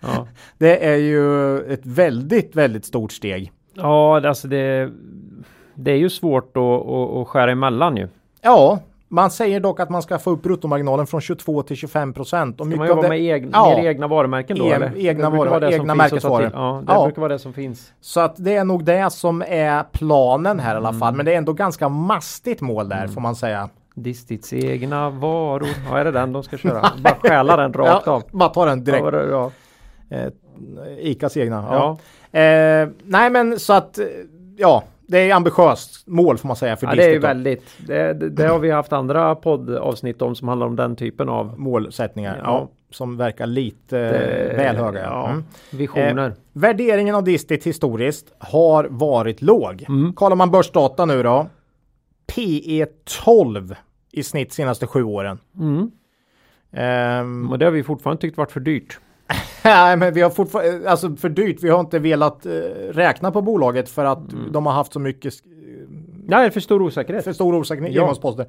[0.00, 0.26] Ja.
[0.58, 3.52] det är ju ett väldigt, väldigt stort steg.
[3.74, 4.90] Ja, alltså det,
[5.74, 8.08] det är ju svårt att, att, att skära emellan ju.
[8.42, 8.78] Ja,
[9.08, 12.56] man säger dock att man ska få upp bruttomarginalen från 22 till 25 procent.
[12.56, 13.78] Ska man jobba det, med egna, Ja.
[13.80, 14.64] egna varumärken då?
[14.66, 14.86] E- eller?
[14.96, 16.50] egna Det brukar varor- vara det som egna märkesvaror.
[16.54, 17.04] Ja, det Ja.
[17.04, 17.92] brukar vara det som finns.
[18.00, 21.00] Så att det är nog det som är planen här i alla Mm.
[21.00, 21.14] fall.
[21.14, 23.68] Men det är ändå ganska mastigt mål där får man säga.
[24.02, 25.68] Distits egna varor.
[25.90, 26.82] Ja, är det den de ska köra?
[27.04, 28.22] Bara stjäla den rakt Ja, av.
[28.30, 29.04] bara ta den direkt.
[29.12, 29.50] Ja, ja.
[30.16, 30.28] Eh,
[30.98, 31.64] Icas egna.
[31.70, 31.98] Ja.
[32.40, 34.04] Eh, nej men så att eh,
[34.56, 37.62] ja, det är ambitiöst mål får man säga för Ja, det är väldigt.
[37.86, 41.58] Det, det, det har vi haft andra poddavsnitt om som handlar om den typen av
[41.60, 42.40] målsättningar.
[42.44, 42.68] Ja.
[42.92, 45.00] Som verkar lite Det- väl höga.
[45.02, 45.28] ja.
[45.30, 45.44] Mm.
[45.70, 46.34] visioner.
[46.52, 49.84] Värderingen av Disney historiskt har varit låg.
[49.88, 50.12] Mm.
[50.12, 51.46] Kollar man börsdata nu då.
[52.34, 52.86] PE
[53.24, 53.74] 12
[54.12, 55.38] i snitt senaste sju åren.
[55.58, 55.90] Mm.
[56.72, 58.98] Ehm, Och det har vi fortfarande tyckt varit för dyrt.
[59.64, 61.62] Nej, men vi har fortfarande, alltså för dyrt.
[61.62, 62.52] Vi har inte velat eh,
[62.90, 64.52] räkna på bolaget för att Mm.
[64.52, 65.46] de har haft så mycket sk-
[66.26, 67.24] Nej, för stor osäkerhet.
[67.24, 68.02] för stor osäkerhet Ja.
[68.02, 68.46] engångsposter.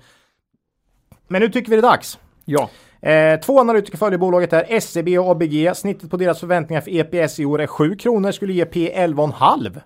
[1.28, 2.20] Men nu tycker vi det är dags.
[2.46, 2.70] Ja.
[3.10, 5.76] Eh, två analytiker följer bolaget här, SEB och ABG.
[5.76, 9.82] Snittet på deras förväntningar för EPS i år är 7 kronor, skulle ge P 11,5.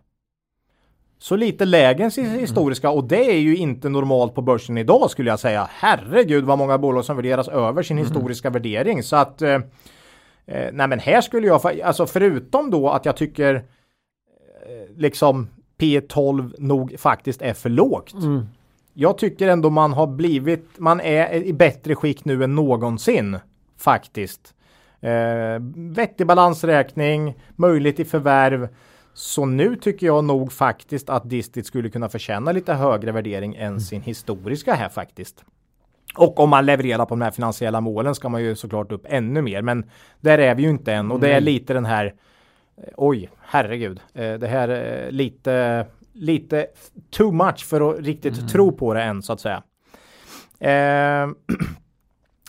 [1.17, 5.11] Så lite lägre än sin historiska och det är ju inte normalt på börsen idag
[5.11, 5.69] skulle jag säga.
[5.71, 9.03] Herregud vad många bolag som värderas över sin historiska värdering.
[9.03, 9.53] Så att eh,
[10.45, 13.61] eh, nej men här skulle jag, alltså förutom då att jag tycker eh,
[14.97, 15.47] liksom
[15.77, 18.13] P12 nog faktiskt är för lågt.
[18.13, 18.45] Mm.
[18.93, 23.37] Jag tycker ändå man har blivit, man är i bättre skick nu än någonsin
[23.77, 24.53] faktiskt.
[25.01, 28.67] Eh, vettig balansräkning, möjlighet till förvärv.
[29.17, 33.81] Så nu tycker jag nog faktiskt att Distit skulle kunna förtjäna lite högre värdering än
[33.81, 35.43] sin historiska här faktiskt.
[36.17, 39.41] Och om man levererar på de här finansiella målen ska man ju såklart upp ännu
[39.41, 39.61] mer.
[39.61, 39.89] Men
[40.21, 42.05] där är vi ju inte än och det är lite den här
[42.77, 43.99] eh, Oj, herregud.
[44.13, 46.67] Eh, Det här är lite, lite
[47.09, 49.63] too much för att riktigt tro på det än så att säga.
[50.59, 51.29] Eh,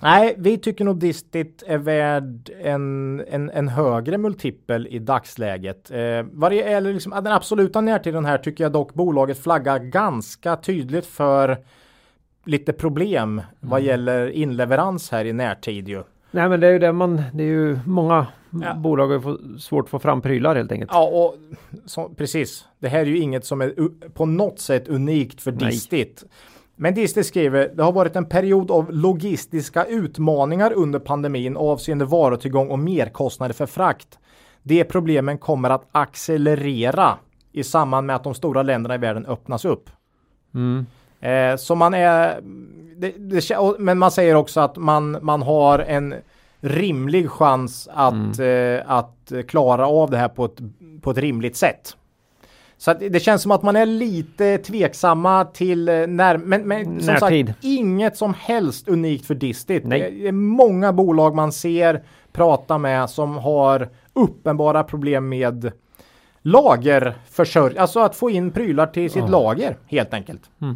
[0.02, 5.90] nej, vi tycker nog Distit är värd en, en, en högre multipel i dagsläget.
[5.90, 10.56] Eh, vad det gäller liksom, den absoluta närtiden här tycker jag dock bolaget flaggar ganska
[10.56, 11.56] tydligt för
[12.44, 16.02] lite problem vad gäller inleverans här i närtid ju.
[16.30, 18.26] Nej, men det är ju det man, det är ju många
[18.62, 18.74] Ja.
[18.74, 20.90] bolag har svårt att få fram prylar helt enkelt.
[20.94, 21.36] Ja, och
[21.86, 22.64] så, precis.
[22.78, 23.74] Det här är ju inget som är
[24.08, 25.70] på något sätt unikt för Nej.
[25.70, 26.24] Distit.
[26.76, 32.68] Men Distit skriver, det har varit en period av logistiska utmaningar under pandemin avseende varutillgång
[32.68, 34.18] och merkostnader för frakt.
[34.62, 37.18] De problemen kommer att accelerera
[37.52, 39.90] i samband med att de stora länderna i världen öppnas upp.
[40.54, 40.86] Mm.
[41.20, 42.40] Eh, så man är,
[42.96, 46.14] det, det, men man säger också att man, man har en
[46.60, 50.58] rimlig chans att, eh, att klara av det här på ett,
[51.02, 51.96] på ett rimligt sätt.
[52.78, 57.14] Så det känns som att man är lite tveksamma till eh, när, men, men som
[57.14, 57.46] Närtid.
[57.48, 59.84] sagt inget som helst unikt för Distit.
[59.86, 60.00] Nej.
[60.20, 62.02] Det är många bolag man ser,
[62.32, 65.72] prata med som har uppenbara problem med
[66.42, 69.28] lagerförsörjning, alltså att få in prylar till sitt Ja.
[69.28, 70.42] lager helt enkelt.
[70.62, 70.74] Mm.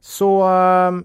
[0.00, 1.04] Så ehm,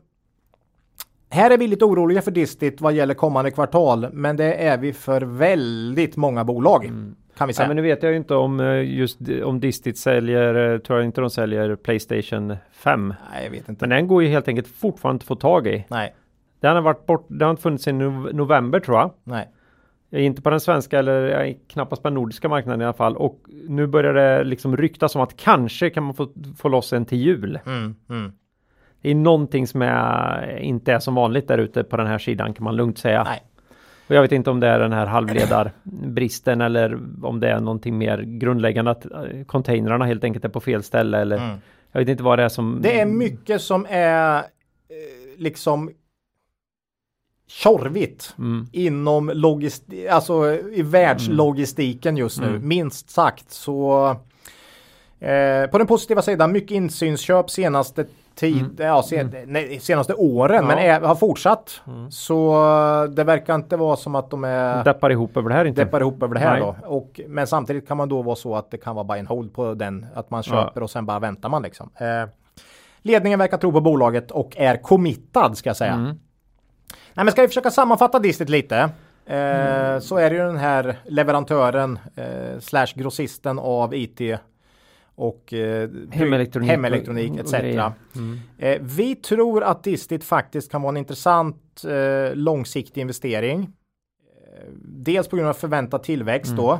[1.30, 4.94] här är vi lite oroliga för Distit vad gäller kommande kvartal, men det är vi
[4.94, 6.92] för väldigt många bolag.
[7.38, 7.64] Kan vi säga.
[7.64, 11.00] Ja, men nu vet jag ju inte om eh, just om Distit säljer, eh, tror
[11.00, 13.14] jag inte de säljer Playstation 5.
[13.34, 13.84] Nej, jag vet inte.
[13.88, 15.86] Men den går ju helt enkelt fortfarande inte få tag i.
[15.90, 16.16] Nej,
[16.60, 19.12] Den har varit bort, den har inte funnits nov- november tror jag.
[19.24, 19.50] nej.
[20.14, 23.18] Inte på den svenska eller knappast på den nordiska marknaden i alla fall.
[23.18, 26.28] Och nu börjar det liksom ryktas om att kanske kan man få,
[26.58, 27.60] få loss en till jul.
[27.66, 28.32] Mm, mm.
[29.02, 32.54] Det är någonting som är, inte är som vanligt där ute på den här sidan
[32.54, 33.24] kan man lugnt säga.
[33.24, 33.42] Nej.
[34.12, 37.97] Och jag vet inte om det är den här halvledarbristen eller om det är någonting
[37.97, 41.57] mer grundläggande att eh, containrarna helt enkelt är på fel ställe eller Mm.
[41.91, 42.80] jag vet inte vad det är som...
[42.82, 44.43] Det är mycket som är eh,
[45.38, 45.91] liksom
[47.47, 48.68] tjorvigt Mm.
[48.72, 52.68] inom logistik, alltså i världslogistiken just nu, Mm.
[52.68, 53.51] minst sagt.
[53.51, 54.07] Så
[55.20, 58.05] eh, på den positiva sidan, mycket insynsköp senaste
[58.42, 60.70] tid, ja, sen, nej, senaste åren, Mm.
[60.70, 60.76] Ja.
[60.76, 61.82] men är, har fortsatt.
[62.10, 62.54] Så
[63.04, 65.84] eh, det verkar inte vara som att de är Deppar ihop över det här inte.
[65.84, 66.74] deppar ihop över det här Nej.
[66.82, 66.88] då.
[66.88, 69.54] Och, men samtidigt kan man då vara så att det kan vara buy and hold
[69.54, 70.52] på den, att man Ja.
[70.54, 71.89] köper och sen bara väntar man liksom.
[71.98, 72.30] Eh,
[73.02, 75.94] ledningen verkar tro på bolaget och är committad ska jag säga.
[75.94, 76.06] Mm.
[77.14, 78.78] Nej, men ska vi försöka sammanfatta distet lite?
[78.78, 78.92] Eh,
[79.36, 80.02] Mm.
[80.02, 84.22] Så är det ju den här leverantören eh, slash grossisten av IT
[85.16, 87.51] och eh, Hemelektronik och- hemelektronik och etc.
[87.51, 87.91] grejer.
[88.16, 88.39] Mm.
[88.57, 93.74] Eh, vi tror att Distit faktiskt kan vara en intressant eh, långsiktig investering.
[94.84, 96.64] Dels på grund av förväntad tillväxt Mm.
[96.64, 96.80] då.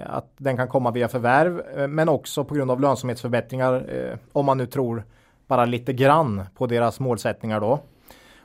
[0.00, 1.88] Att den kan komma via förvärv.
[1.88, 3.86] Men också på grund av lönsamhetsförbättringar.
[4.32, 5.04] Om man nu tror
[5.46, 7.80] bara lite grann på deras målsättningar då.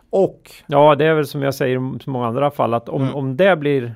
[0.10, 3.16] Och Ja, det är väl som jag säger i många andra fall att om, Mm.
[3.16, 3.96] om det blir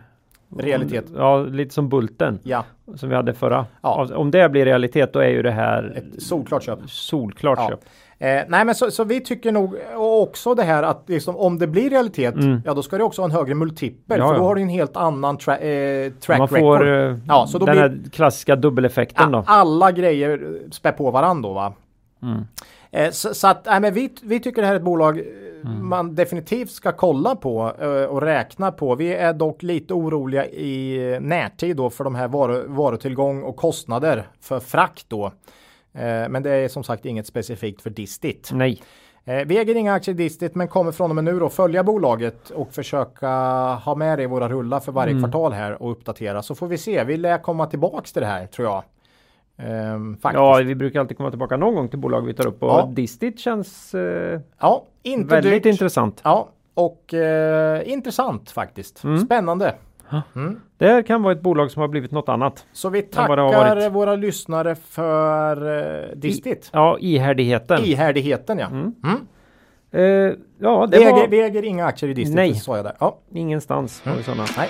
[0.59, 1.05] Realitet.
[1.15, 3.65] Ja, lite som Bulten ja, som vi hade förra.
[3.81, 4.07] Ja.
[4.15, 6.79] Om det blir realitet då är ju det här ett solklart köp.
[6.87, 7.69] solklart Ja.
[7.69, 7.79] köp.
[8.19, 11.67] Eh, nej men så, så vi tycker nog också det här att liksom, om det
[11.67, 12.61] blir realitet, Mm.
[12.65, 14.19] ja då ska det också ha en högre multipel.
[14.19, 15.61] Ja, för då har du en helt annan tra-
[16.05, 16.77] eh, track Man record.
[16.79, 19.43] får eh, Ja, så då den blir- här klassiska dubbeleffekten då.
[19.47, 21.73] alla grejer spär på varandra då va.
[22.21, 22.41] Mm.
[22.93, 25.25] Eh, så, så att nej, men vi, vi tycker det här är ett bolag eh,
[25.65, 25.89] Mm.
[25.89, 28.95] man definitivt ska kolla på eh, och räkna på.
[28.95, 34.27] Vi är dock lite oroliga i närtid då för de här varu, varutillgång och kostnader
[34.41, 35.25] för frakt då.
[35.93, 38.49] Eh, men det är som sagt inget specifikt för Distit.
[38.53, 38.81] Nej.
[39.45, 42.49] Vi äger inga aktier i Distit men kommer från och med nu då följa bolaget
[42.49, 43.27] och försöka
[43.85, 45.23] ha med det i våra rullar för varje Mm.
[45.23, 46.41] kvartal här och uppdatera.
[46.41, 47.03] Så får vi se.
[47.03, 48.83] Vi lär komma tillbaks till det här tror jag.
[49.57, 50.17] Ehm.
[50.23, 52.69] Ja, Ja, vi brukar alltid komma tillbaka någon gång till bolag vi tar upp och
[52.69, 52.89] Ja.
[52.93, 54.39] Distit känns eh,
[55.03, 55.65] inte väldigt dyrt.
[55.65, 56.21] intressant.
[56.23, 59.03] Ja, och eh, intressant faktiskt.
[59.03, 59.17] Mm.
[59.17, 59.75] Spännande.
[60.77, 62.65] Det här kan vara ett bolag som har blivit något annat.
[62.73, 65.79] Så vi tackar våra lyssnare för
[66.09, 66.69] eh, Distit.
[66.73, 67.79] Ja, ihärdigheten.
[67.83, 68.67] Ihärdigheten ja.
[68.67, 68.95] Mm.
[69.03, 69.17] Mm.
[69.91, 72.35] Eh, ja, det Vi, var äger, vi äger inga aktier i Distit.
[72.35, 72.55] Nej.
[72.55, 72.95] sa jag där.
[72.99, 73.17] Ja.
[73.33, 74.01] ingenstans.
[74.05, 74.45] Har vi sådana.
[74.57, 74.69] Nej.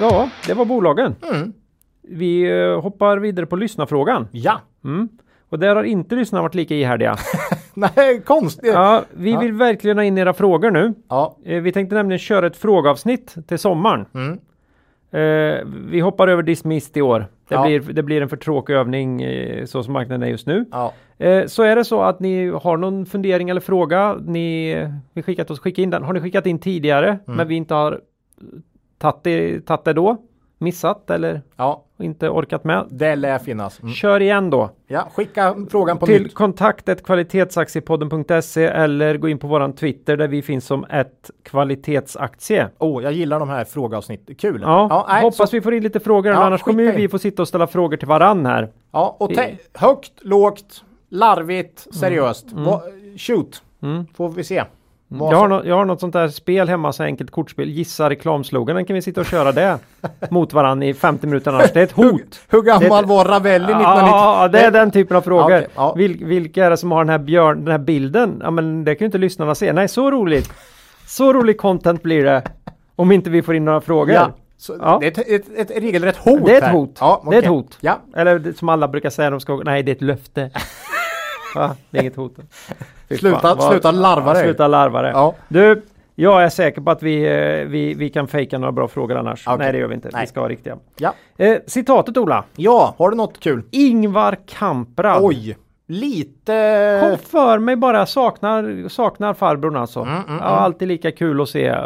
[0.00, 1.14] Ja, det var bolagen.
[1.32, 1.52] Mm.
[2.02, 4.28] Vi eh, hoppar vidare på lyssnarfrågan.
[4.30, 4.60] Ja.
[4.84, 5.08] Mm.
[5.48, 7.16] Och där har inte lyssnarna varit lika ihärdiga.
[7.74, 8.72] Nej, konstigt.
[8.74, 9.02] Ja.
[9.14, 9.40] Vi Ja.
[9.40, 10.94] vill verkligen ha in era frågor nu.
[11.08, 11.36] ja.
[11.44, 14.06] Eh, vi tänkte nämligen köra ett frågeavsnitt till sommaren.
[14.14, 14.38] Mm.
[15.12, 17.18] Eh, vi hoppar över Dismissed i år.
[17.48, 17.62] Det, Ja.
[17.66, 20.64] blir, det blir en för tråkig övning eh, så som marknaden är just nu.
[20.72, 20.92] ja.
[21.18, 24.74] Eh, så är det så att ni har någon fundering eller fråga, ni
[25.14, 26.02] vill skicka till oss, skicka in den.
[26.02, 27.36] Har ni skickat in tidigare Mm.
[27.36, 28.00] men vi inte har
[29.00, 30.16] tagit det då,
[30.58, 31.84] missat eller ja.
[31.98, 32.86] inte orkat med.
[32.90, 33.80] Det lär finnas.
[33.82, 33.94] Mm.
[33.94, 36.34] Kör igen då Ja, skicka frågan på till nytt.
[36.34, 42.68] kontaktet kvalitetsaktiepodden.se eller gå in på våran Twitter där vi finns som ett kvalitetsaktie.
[42.78, 44.34] Åh, jag gillar de här frågeavsnitten.
[44.34, 44.60] Kul.
[44.62, 47.42] Ja, nej, hoppas så- vi får in lite frågor Ja, annars kommer vi få sitta
[47.42, 48.68] och ställa frågor till varann här.
[48.92, 52.52] Ja, och te- högt, lågt, larvigt, seriöst.
[52.52, 52.82] Va-
[53.16, 54.06] shoot, Mm.
[54.14, 54.64] får vi se.
[55.12, 57.68] Jag har, nå- jag har något sånt där spel hemma, så enkelt kortspel.
[57.70, 59.78] Gissa reklamsloganen kan vi sitta och köra det
[60.30, 61.72] mot varann i 50 minuter annars.
[61.72, 62.40] Det är ett hot.
[62.48, 64.08] Hur gammal Det- var Ravelli 1990?
[64.12, 65.44] Ja, det är den typen av frågor.
[65.44, 65.94] Okej, ja.
[65.94, 68.40] Vil, vilka är det som har den här björn, den här bilden?
[68.44, 69.72] Ja, men det kan ju inte lyssnarna se.
[69.72, 70.52] Nej, så roligt.
[71.06, 72.42] Så rolig content blir det.
[72.96, 74.14] Om inte vi får in några frågor.
[74.14, 74.30] Ja,
[74.80, 74.98] Ja.
[75.00, 76.72] Det är ett, ett, ett regelrätt hot Det är ett här.
[76.72, 76.96] hot.
[77.00, 77.76] Ja, Det är ett hot.
[77.80, 80.50] Ja, Eller som alla brukar säga, de ska, nej det är ett löfte.
[81.54, 81.76] Va?
[81.90, 82.36] Det är inget hot.
[83.18, 84.42] Sluta- vad- sluta larva dig.
[84.42, 85.10] Sluta larva dig.
[85.14, 85.34] ja.
[85.48, 85.82] Du,
[86.14, 89.46] jag är säker på att vi, eh, vi, vi kan fejka några bra frågor annars.
[89.46, 89.58] Okej.
[89.58, 90.08] Nej det gör vi inte.
[90.12, 90.20] Nej.
[90.22, 90.76] Vi ska ha riktiga.
[90.98, 91.12] ja.
[91.38, 92.44] Eh, citatet Ola.
[92.56, 93.62] Ja, har du något kul?
[93.70, 95.18] Ingvar Kamprad.
[95.22, 95.56] Oj,
[95.90, 96.98] lite...
[97.02, 100.00] Kom för mig bara, saknar, saknar farbrorn alltså.
[100.00, 101.78] Mm, mm, ja, alltid lika kul att se eh,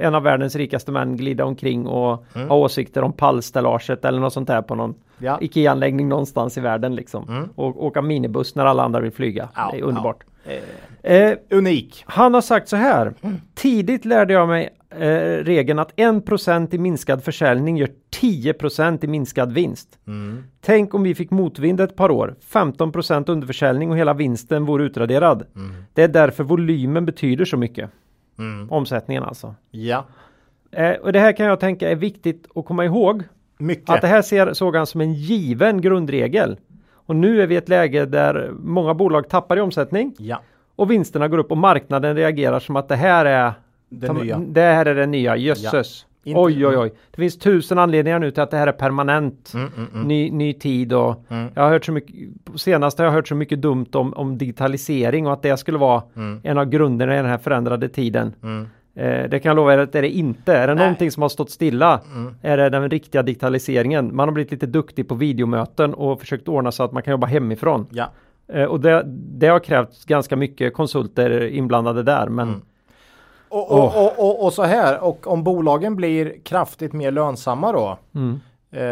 [0.00, 2.48] en av världens rikaste män glida omkring och Mm.
[2.48, 5.38] ha åsikter om pallstellaget eller något sånt där på någon Ja.
[5.40, 7.28] IKEA-anläggning någonstans i världen liksom.
[7.28, 7.48] Mm.
[7.54, 9.48] Och åka minibuss när alla andra vill flyga.
[9.54, 10.24] Ja, det är underbart.
[10.44, 10.52] Eh,
[11.06, 12.04] Eh, Unik.
[12.06, 13.14] han har sagt så här.
[13.54, 17.88] Tidigt lärde jag mig eh, regeln att 1% i minskad försäljning gör
[18.20, 19.98] 10% i minskad vinst.
[20.60, 25.44] Tänk om vi fick motvind ett par år, 15% underförsäljning och hela vinsten vore utraderad.
[25.94, 27.90] Det är därför volymen betyder så mycket.
[28.68, 29.54] Omsättningen alltså.
[29.70, 30.04] Ja.
[30.70, 33.22] Eh, och det här kan jag tänka är viktigt att komma ihåg.
[33.58, 33.90] Mycket.
[33.90, 36.56] Att det här ser, såg han som en given grundregel.
[36.92, 40.42] Och nu är vi i ett läge där många bolag tappar i omsättning Ja.
[40.76, 43.52] Och vinsterna går upp och marknaden reagerar som att det här är
[43.88, 44.38] Det ta- nya.
[44.38, 46.06] Det här är det nya, jösses.
[46.24, 46.92] Inte- Oj oj oj.
[47.10, 49.52] Det finns tusen anledningar nu till att det här är permanent.
[49.54, 50.08] Mm, mm, mm.
[50.08, 51.48] Ny, ny tid och Mm.
[51.54, 52.14] jag har hört så mycket,
[52.56, 56.02] senast har jag hört så mycket dumt om, om digitalisering och att det skulle vara
[56.16, 56.40] Mm.
[56.44, 58.32] en av grunderna i den här förändrade tiden.
[58.42, 58.66] Mm.
[58.94, 60.56] Eh, det kan jag lova er att det är det inte.
[60.56, 60.84] Är det Nej.
[60.84, 62.00] någonting som har stått stilla
[62.42, 64.16] är det den riktiga digitaliseringen.
[64.16, 67.26] Man har blivit lite duktig på videomöten och försökt ordna så att man kan jobba
[67.26, 67.86] hemifrån.
[67.90, 68.10] Ja.
[68.52, 69.02] Eh, och det,
[69.38, 72.26] det har krävt ganska mycket konsulter inblandade där.
[72.28, 72.62] Men Mm.
[73.48, 77.98] Och, och, och, och, och så här, och om bolagen blir kraftigt mer lönsamma då.
[78.14, 78.40] Mm.
[78.72, 78.82] Eh,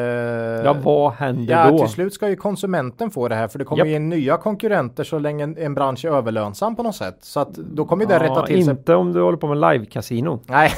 [0.65, 1.79] ja, vad händer ja, då?
[1.79, 5.05] till slut ska ju konsumenten få det här för det kommer ju in nya konkurrenter
[5.05, 7.17] så länge en, en bransch är överlönsam på något sätt.
[7.21, 8.71] Så att då kommer ju det Ja, rätta till sig.
[8.71, 10.39] inte om du håller på med live-casino.
[10.47, 10.71] Nej.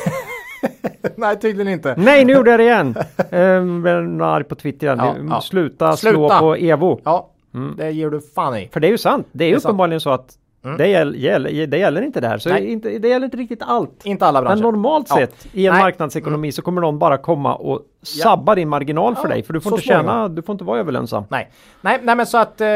[1.16, 1.94] Nej, tydligen inte.
[1.98, 2.94] Nej, nu gjorde jag det igen!
[3.30, 4.98] Ehm, blev arg på Twitter igen.
[4.98, 5.40] Ja, ja.
[5.40, 6.38] Sluta, slå Sluta.
[6.40, 7.00] på Evo.
[7.04, 7.76] Ja, Mm.
[7.76, 8.68] det ger du fan i.
[8.72, 9.26] För det är ju sant.
[9.32, 9.64] Det är Det är sant.
[9.64, 10.78] uppenbarligen så att Mm.
[10.78, 12.38] det, gäll, gäll, det gäller inte där.
[12.38, 12.72] Så Nej.
[12.72, 14.00] inte, det gäller inte riktigt allt.
[14.06, 14.62] Inte alla Men branscher.
[14.62, 15.16] normalt Ja.
[15.16, 15.82] sett i en Nej.
[15.82, 19.42] marknadsekonomi så kommer någon bara komma och sabba din marginal för Ja, dig.
[19.42, 20.34] För du får inte tjäna, småningom.
[20.34, 21.24] du får inte vara överlönsam.
[21.28, 21.50] Nej.
[21.80, 22.68] Nej, nej, men så att eh,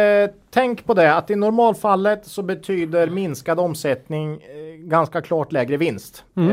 [0.50, 4.40] tänk på det att i normalfallet så betyder minskad omsättning eh,
[4.78, 6.24] ganska klart lägre vinst.
[6.36, 6.50] Mm.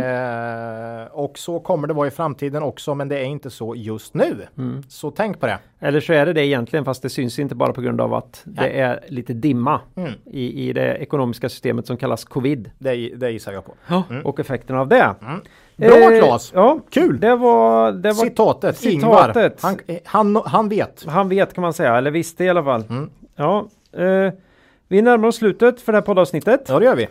[1.01, 4.13] Eh, och så kommer det vara i framtiden också, men det är inte så just
[4.13, 4.47] nu.
[4.57, 4.83] Mm.
[4.89, 5.57] Så tänk på det.
[5.79, 8.41] Eller så är det det egentligen fast det syns inte bara på grund av att
[8.45, 8.69] Nej.
[8.73, 10.11] det är lite dimma Mm.
[10.25, 12.71] i, i det ekonomiska systemet som kallas covid.
[12.79, 13.73] Det, det gissar jag på.
[14.23, 15.15] Och effekterna av det.
[15.77, 15.99] Mm.
[15.99, 16.51] Bra Claes!
[16.55, 17.19] Ja, Kul!
[17.19, 19.61] det var, det var Citatet, Citatet.
[19.61, 21.05] Han, han, han vet.
[21.07, 22.83] Han vet kan man säga, eller visste i alla fall.
[22.89, 23.09] Mm.
[23.35, 23.65] Ja,
[23.97, 24.33] eh,
[24.87, 26.65] vi närmar oss slutet för det här poddavsnittet.
[26.67, 27.07] Ja, det gör vi.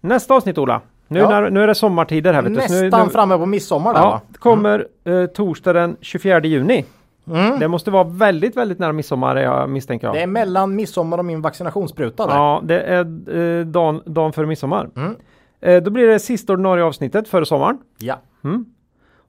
[0.00, 0.80] Nästa avsnitt Ola.
[1.08, 1.28] Nu, Ja.
[1.30, 4.00] när, nu är det sommartider här vet så nu, Nästan nu, framme på midsommar där
[4.00, 4.20] Ja, va?
[4.28, 6.84] det kommer eh, torsdag den 24 juni.
[7.30, 7.58] Mm.
[7.58, 10.14] Det måste vara väldigt, väldigt nära midsommar jag misstänker jag.
[10.16, 12.34] Det är mellan midsommar och min vaccinationsspruta där.
[12.34, 12.98] Ja, det är
[13.38, 14.88] eh, dagen, dagen före midsommar.
[14.96, 15.14] Mm.
[15.60, 17.78] Eh, då blir det sista ordinarie avsnittet före sommaren.
[17.98, 18.20] Ja.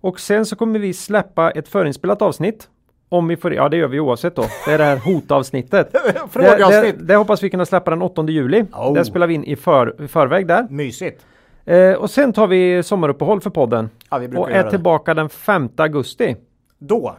[0.01, 2.69] Och sen så kommer vi släppa ett förinspelat avsnitt.
[3.09, 4.45] Om vi får ja det gör vi oavsett då.
[4.65, 5.91] Det är det här hotavsnittet.
[6.33, 8.65] det, det, det hoppas vi kunna släppa den 8 juli.
[8.73, 8.93] Oh.
[8.93, 10.67] Det spelar vi in i, för, i förväg där.
[10.69, 11.25] Mysigt.
[11.65, 13.89] Eh, och sen tar vi sommaruppehåll för podden.
[14.09, 14.69] Ja, vi brukar Och göra är det.
[14.69, 16.35] tillbaka den 5 augusti.
[16.77, 17.15] Då.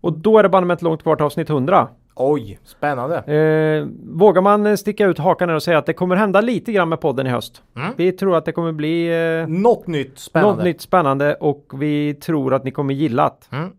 [0.00, 1.88] Och då är det ett långt kvar till avsnitt 100.
[2.16, 3.16] Oj, spännande.
[3.18, 3.86] Eh,
[4.18, 6.88] vågar man eh, sticka ut hakan här och säga att det kommer hända lite grann
[6.88, 7.62] med podden i höst.
[7.76, 7.92] Mm.
[7.96, 9.06] Vi tror att det kommer bli
[9.40, 10.56] eh, Något nytt spännande.
[10.56, 13.56] något nytt spännande och vi tror att ni kommer gilla det.
[13.56, 13.70] Mm.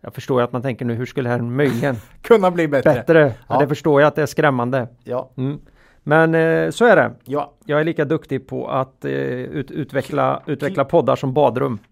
[0.00, 2.92] Jag förstår ju att man tänker nu, hur skulle det här möjligen Kunna bli bättre.
[2.94, 3.20] bättre?
[3.26, 3.32] Ja.
[3.48, 3.58] Ja.
[3.60, 4.88] Det förstår jag att det är skrämmande.
[5.04, 5.30] Ja.
[5.36, 5.58] Mm.
[6.02, 7.12] Men eh, så är det.
[7.24, 7.52] Ja.
[7.64, 11.78] Jag är lika duktig på att eh, ut, utveckla, utveckla poddar som badrum.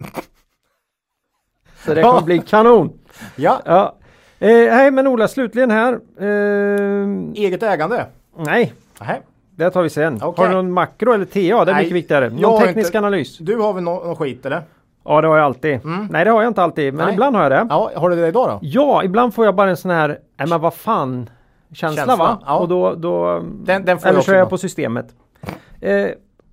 [1.86, 2.98] Så det kommer bli kanon!
[3.36, 3.60] Ja.
[3.64, 3.96] Ja.
[4.44, 5.92] Eh, hej men Ola, slutligen här.
[6.20, 7.08] Eh,
[7.44, 8.06] Eget ägande.
[8.38, 9.20] nej, Nej.
[9.56, 10.20] det tar vi sen.
[10.22, 10.42] Okej.
[10.44, 11.40] Har du någon makro eller TA?
[11.40, 12.30] Det är Nej, mycket viktigare.
[12.30, 13.38] Någon teknisk inte- analys?
[13.38, 14.62] Du har väl nå- någon skit eller?
[15.04, 15.84] Ja, det har jag alltid.
[15.84, 16.08] Mm.
[16.10, 17.14] Nej, det har jag inte alltid, men Nej.
[17.14, 17.66] ibland har jag det.
[17.70, 18.58] Ja, har du det idag då?
[18.62, 21.30] Ja, ibland får jag bara en sån här, nej men vad fan
[21.72, 22.38] känsla, Känsla, va?
[22.46, 22.58] ja.
[22.58, 25.06] Och då, då Den, den får eller jag är jag på systemet.
[25.80, 26.06] Eh,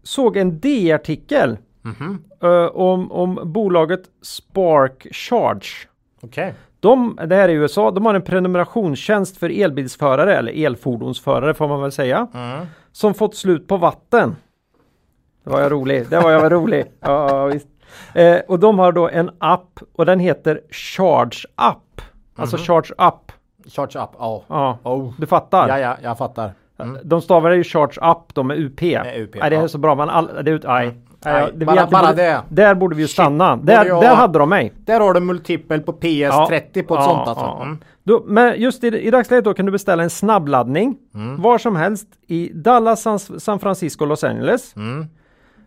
[0.03, 2.23] såg en D-artikel Mhm.
[2.43, 5.67] eh, om, om bolaget Spark Charge.
[6.21, 6.53] Okej.
[6.81, 11.81] De, det här är USA, de har en prenumerationstjänst för elbilsförare eller elfordonsförare får man
[11.81, 12.27] väl säga.
[12.33, 12.65] Mm.
[12.91, 14.35] Som fått slut på vatten.
[15.43, 16.85] Det var jag rolig, det var jag rolig.
[16.99, 17.51] Ja.
[18.13, 22.01] Eh, och de har då en app och den heter Charge App.
[22.35, 23.31] Alltså Charge Up.
[23.71, 24.09] Charge up.
[24.19, 24.43] Ja.
[24.47, 25.13] Ja, Oh.
[25.17, 25.67] du fattar.
[25.67, 26.51] Ja, ja, jag fattar.
[26.77, 26.97] Mm.
[27.03, 28.81] De stavar ju Charge Up de med UP.
[28.81, 29.67] Med UP, nej, det är ja.
[29.67, 29.95] så bra.
[29.95, 30.93] Man all, det, är ut- nej.
[31.25, 32.41] Nej, Nej, bara- bara borde, det.
[32.49, 33.55] Där borde vi ju stanna.
[33.55, 34.73] Där, jag- där hade de mig.
[34.85, 37.45] Där har du multipel på PS30 på ett Ja, sånt alltså.
[37.45, 37.63] ja.
[37.63, 37.77] Mm.
[38.27, 41.41] Men just i, i dagsläget då kan du beställa en snabbladdning Mm.
[41.41, 44.75] var som helst i Dallas, San, San Francisco, Los Angeles.
[44.75, 45.05] Mm.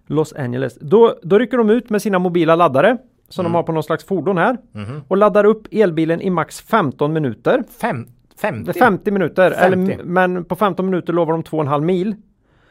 [0.06, 0.78] Los Angeles.
[0.80, 2.96] Då, då rycker de ut med sina mobila laddare
[3.28, 3.52] som Mm.
[3.52, 5.02] de har på någon slags fordon här Mhm.
[5.08, 7.62] och laddar upp elbilen i max 15 minuter.
[7.80, 8.06] Fem,
[8.40, 8.64] 50?
[8.72, 9.92] Det är 50 minuter, 50.
[9.92, 12.14] Eller, men på 15 minuter lovar de 2,5 mil.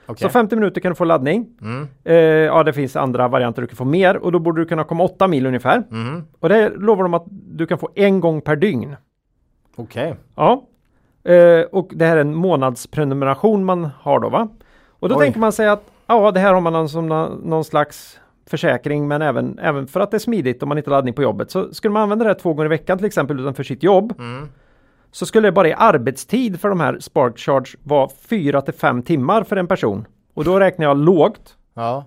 [0.06, 0.22] Okej.
[0.22, 1.48] Så 50 minuter kan du få laddning.
[1.62, 1.88] Mm.
[2.04, 4.84] Eh, ja, det finns andra varianter du kan få mer och då borde du kunna
[4.84, 5.84] komma 8 mil ungefär.
[5.92, 6.24] Mm.
[6.40, 8.96] Och det lovar de att du kan få en gång per dygn.
[9.76, 10.16] Okej.
[10.36, 10.64] Ja.
[11.24, 14.48] Eh, och det här är en månadsprenumeration man har då va?
[14.90, 15.22] Och då Oj.
[15.26, 19.22] tänker man sig att ja, det här har man som nå- någon slags försäkring men
[19.22, 21.52] även, även för att det är smidigt om man inte har laddning på jobbet.
[21.52, 24.14] Så skulle man använda det här två gånger i veckan till exempel utanför sitt jobb
[24.20, 24.48] Mm.
[25.14, 29.04] Så skulle det bara i arbetstid för de här Spark Charge vara 4 till 5
[29.04, 30.06] timmar för en person.
[30.34, 31.56] Och då räknar jag lågt.
[31.74, 32.06] Ja.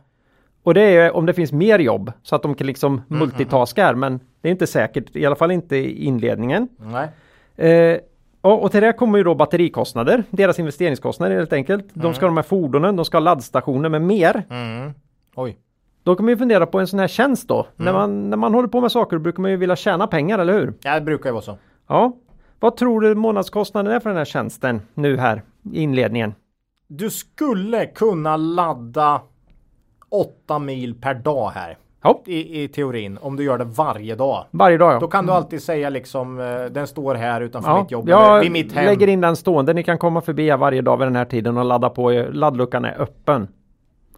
[0.63, 3.85] Och det är om det finns mer jobb så att de kan liksom Mm, multitaska
[3.85, 6.69] här men det är inte säkert, i alla fall inte i inledningen.
[6.79, 7.09] Nej.
[7.71, 7.99] Eh,
[8.41, 11.87] och, och till det kommer ju då batterikostnader, deras investeringskostnader helt enkelt.
[11.93, 14.43] De ska ha de här fordonen, de ska ha laddstationer med mer.
[14.51, 14.91] Mm.
[15.35, 15.59] Oj.
[16.03, 17.67] Då kan man ju fundera på en sån här tjänst då.
[17.77, 17.95] När, Mm.
[18.01, 20.75] man, när man håller på med saker brukar man ju vilja tjäna pengar, eller hur?
[20.83, 21.59] Ja, det brukar ju vara så.
[21.89, 22.13] Ja.
[22.61, 25.43] Vad tror du månadskostnaden är för den här tjänsten nu här
[25.73, 26.35] i inledningen?
[26.89, 29.21] Du skulle kunna ladda
[30.09, 31.79] 8 mil per dag här.
[32.03, 34.45] Ja, I, I teorin, om du gör det varje dag.
[34.51, 34.99] varje dag ja.
[34.99, 37.83] Då kan du alltid säga liksom, eh, den står här utanför ja.
[37.83, 38.85] mitt jobb, eller jag vid mitt hem.
[38.85, 39.73] lägger in den stående.
[39.73, 42.11] Ni kan komma förbi varje dag vid den här tiden och ladda på.
[42.31, 43.49] Laddluckan är öppen.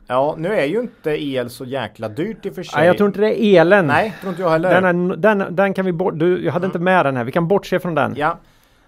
[0.08, 2.78] Ja, nu är ju inte el så jäkla dyrt i och för sig.
[2.78, 3.86] Nej, jag tror inte det är elen.
[3.86, 4.80] Nej, tror inte jag heller.
[4.80, 6.18] Den, är, den, den kan vi bort...
[6.18, 7.24] Du, jag hade inte med den här.
[7.24, 8.14] Vi kan bortse från den.
[8.16, 8.38] Ja.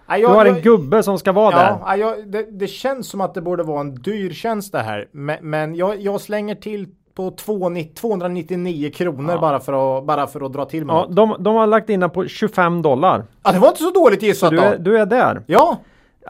[0.06, 1.66] Nej, Du jag, har en jag- gubbe som ska vara där.
[1.80, 4.78] Ja, ja, jag, det, det känns som att det borde vara en dyr tjänst det
[4.78, 5.08] här.
[5.12, 10.46] Men, men jag, jag slänger till på 290 299 kronor bara, för att, bara för
[10.46, 11.16] att dra till med Ja, något.
[11.16, 13.24] de, de har lagt in den på 25 dollar.
[13.42, 14.62] Ja, det var inte så dåligt gissat Du då.
[14.62, 15.42] är, du är där.
[15.46, 15.78] Ja,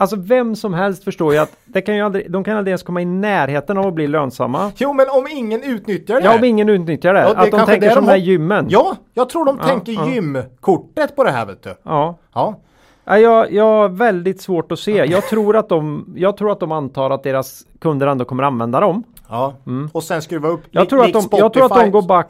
[0.01, 2.83] Alltså vem som helst förstår ju att det kan ju aldrig, de kan aldrig ens
[2.83, 4.73] komma i närheten av att bli lönsamma.
[4.77, 6.25] jo men om ingen utnyttjar det.
[6.27, 7.21] Ja, om ingen utnyttjar det.
[7.21, 8.67] Ja, det att de tänker det som de här gymmen.
[8.71, 10.09] Ja, jag tror de Ja, tänker ja.
[10.09, 11.75] gymkortet på det här vet du.
[11.83, 12.19] ja.
[12.35, 12.61] Ja.
[13.05, 15.05] Ja, jag, jag har väldigt svårt att se.
[15.05, 18.81] Jag tror, att de, jag tror att de antar att deras kunder ändå kommer använda
[18.81, 19.03] dem.
[19.29, 19.55] ja.
[19.93, 20.61] Och sen skruva upp.
[20.61, 20.69] Mm.
[20.71, 22.29] Jag tror, att de, jag tror att de går back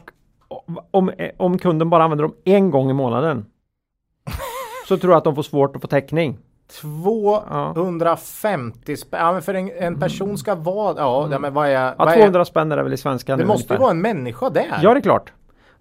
[0.91, 3.45] om, om kunden bara använder dem en gång i månaden.
[4.87, 6.37] Så tror jag att de får svårt att få täckning.
[7.73, 9.19] 250 spänn.
[9.19, 10.95] Ja, men för en, en person ska vara...
[10.97, 11.71] Ja, ja men vad är...
[11.71, 13.91] Ja, vad är 200 spänn är det väl i svenska det nu måste ju vara
[13.91, 14.79] en människa där.
[14.81, 15.31] Ja, det är klart.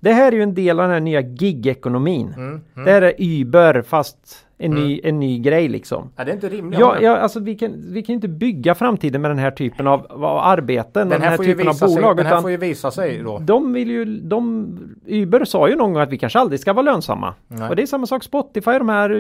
[0.01, 2.35] Det här är ju en del av den här nya gig-ekonomin.
[2.37, 6.11] Mm, Det här är Uber fast en, ny, en ny grej liksom.
[6.17, 6.81] Ja, det är inte rimligt.
[6.81, 10.07] Ja, ja, alltså vi kan, vi kan inte bygga framtiden med den här typen av,
[10.11, 12.17] av arbeten den den här, här typen av visa sig, bolag.
[12.17, 13.39] den här får ju visa sig då.
[13.39, 14.69] de vill ju, de,
[15.07, 17.35] Uber sa ju någon gång att vi kanske aldrig ska vara lönsamma.
[17.49, 17.69] Nej.
[17.69, 19.11] Och det är samma sak Spotify, de här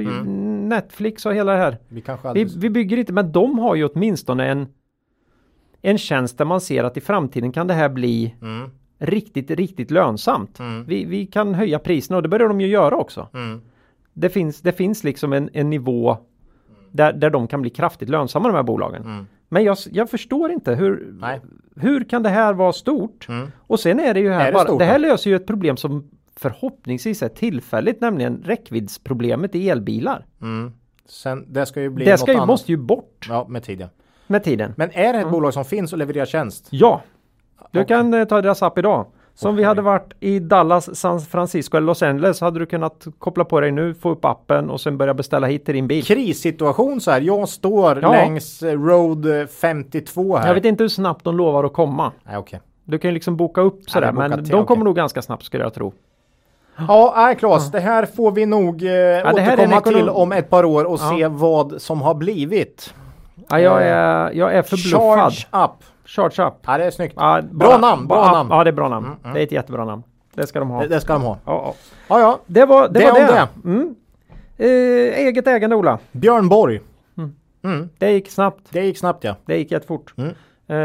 [0.70, 1.78] Netflix och hela det här.
[1.88, 2.60] Vi kanske Vi, aldrig...
[2.60, 4.66] vi bygger inte, men de har ju åtminstone en
[5.82, 9.90] en tjänst där man ser att i framtiden kan det här bli Mm, riktigt, riktigt
[9.90, 10.58] lönsamt.
[10.58, 10.84] Mm.
[10.84, 13.28] Vi, vi kan höja priserna och det börjar de ju göra också.
[13.34, 13.60] mm.
[14.12, 16.16] Det finns, det finns liksom en, en nivå
[16.92, 19.02] där, där de kan bli kraftigt lönsamma de här bolagen.
[19.02, 19.26] Mm.
[19.48, 21.40] Men jag, jag förstår inte hur, Nej.
[21.76, 23.26] hur kan det här vara stort?
[23.28, 23.48] Mm.
[23.66, 25.46] Och sen är det ju här, Är det bara, stort det här löser ju ett
[25.46, 26.10] problem som
[26.42, 30.26] förhoppningsvis är tillfälligt, nämligen räckviddsproblemet i elbilar.
[30.42, 30.72] Mm.
[31.08, 32.48] Sen, det ska ju bli Det ska ju, annat.
[32.48, 33.88] måste ju bort Ja, med tiden.
[34.26, 34.74] med tiden.
[34.76, 36.68] Men är det ett bolag som finns och levererar tjänst?
[36.70, 37.02] Ja,
[37.70, 37.88] du Okej.
[37.88, 39.06] kan eh, ta deras app idag.
[39.34, 43.06] Som Åh, vi hade varit i Dallas, San Francisco eller Los Angeles hade du kunnat
[43.18, 46.04] koppla på dig nu, få upp appen och sen börja beställa hit till din bil.
[46.04, 47.20] Krissituation så här.
[47.20, 48.10] Jag står Ja.
[48.12, 50.46] längs eh, Road eh, 52 här.
[50.46, 52.12] Jag vet inte hur snabbt de lovar att komma.
[52.24, 52.60] Nej, okej.
[52.84, 55.62] Du kan ju liksom boka upp sådär, bokat men de kommer nog ganska snabbt skulle
[55.64, 55.92] jag tro.
[56.88, 60.50] Ja, nej Claes, det här får vi nog eh, det en återkomma till om ett
[60.50, 61.10] par år och Ja.
[61.16, 62.94] se vad som har blivit.
[63.48, 65.00] Ja, jag, är, jag är förbluffad.
[65.32, 65.70] Charge up.
[66.04, 66.54] Charge up.
[66.66, 67.14] Ja, det är snyggt.
[67.16, 68.50] Ja, Bra namn, bra ja, namn.
[68.52, 69.06] Ja, det är bra namn.
[69.06, 69.34] Mm, mm.
[69.34, 70.02] Det är ett jättebra namn.
[70.34, 70.80] Det ska de ha.
[70.80, 71.38] Det, det ska de ha.
[71.44, 71.74] Ja, ja.
[72.08, 72.38] Ja, ja.
[72.46, 72.98] Det var det.
[73.00, 73.48] Det var om det.
[73.64, 73.94] Mm.
[74.56, 75.98] Eh, eget ägande Ola.
[76.12, 76.80] Björn Borg.
[77.18, 77.34] Mm.
[77.64, 77.88] Mm.
[77.98, 78.60] Det gick snabbt.
[78.70, 79.36] Det gick snabbt ja.
[79.46, 80.14] Det gick jättefort.
[80.18, 80.34] Mm.
[80.70, 80.76] Eh,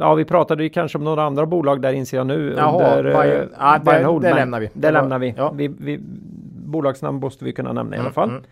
[0.00, 2.54] ja, vi pratade ju kanske om några andra bolag där inser jag nu.
[2.56, 4.66] Jaha, under, eh, Bayern- ja, det- Buy and hold, det men lämnar vi.
[4.66, 5.34] Det, Det lämnar vi.
[5.36, 5.52] ja.
[5.54, 5.98] vi, vi.
[6.66, 8.28] Bolagsnamn måste vi kunna nämna i alla Mm, fall.
[8.30, 8.42] mm.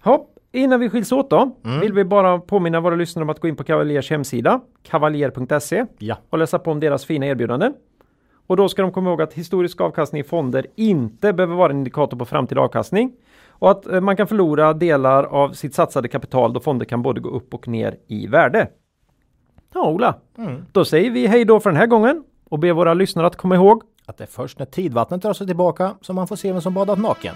[0.00, 1.80] Hopp, innan vi skiljs åt då Mm.
[1.80, 6.16] vill vi bara påminna våra lyssnare om att gå in på Cavaliers hemsida kavaljer.se Ja.
[6.30, 7.74] och läsa på om deras fina erbjudanden.
[8.46, 11.78] Och då ska de komma ihåg att historisk avkastning i fonder inte behöver vara en
[11.78, 13.12] indikator på framtida avkastning
[13.48, 17.20] och att eh, man kan förlora delar av sitt satsade kapital då fonder kan både
[17.20, 18.68] gå upp och ner i värde.
[19.74, 20.64] Ja, Ola, Mm.
[20.72, 23.54] då säger vi hej då för den här gången och ber våra lyssnare att komma
[23.54, 26.60] ihåg Att det är först när tidvattnet drar sig tillbaka som man får se vem
[26.60, 27.34] som badat naken.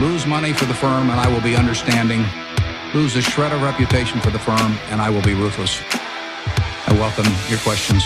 [0.00, 2.20] Lose money for the firm and I will be understanding.
[2.94, 5.80] Lose a shred of reputation for the firm and I will be ruthless.
[6.88, 8.04] I welcome your questions.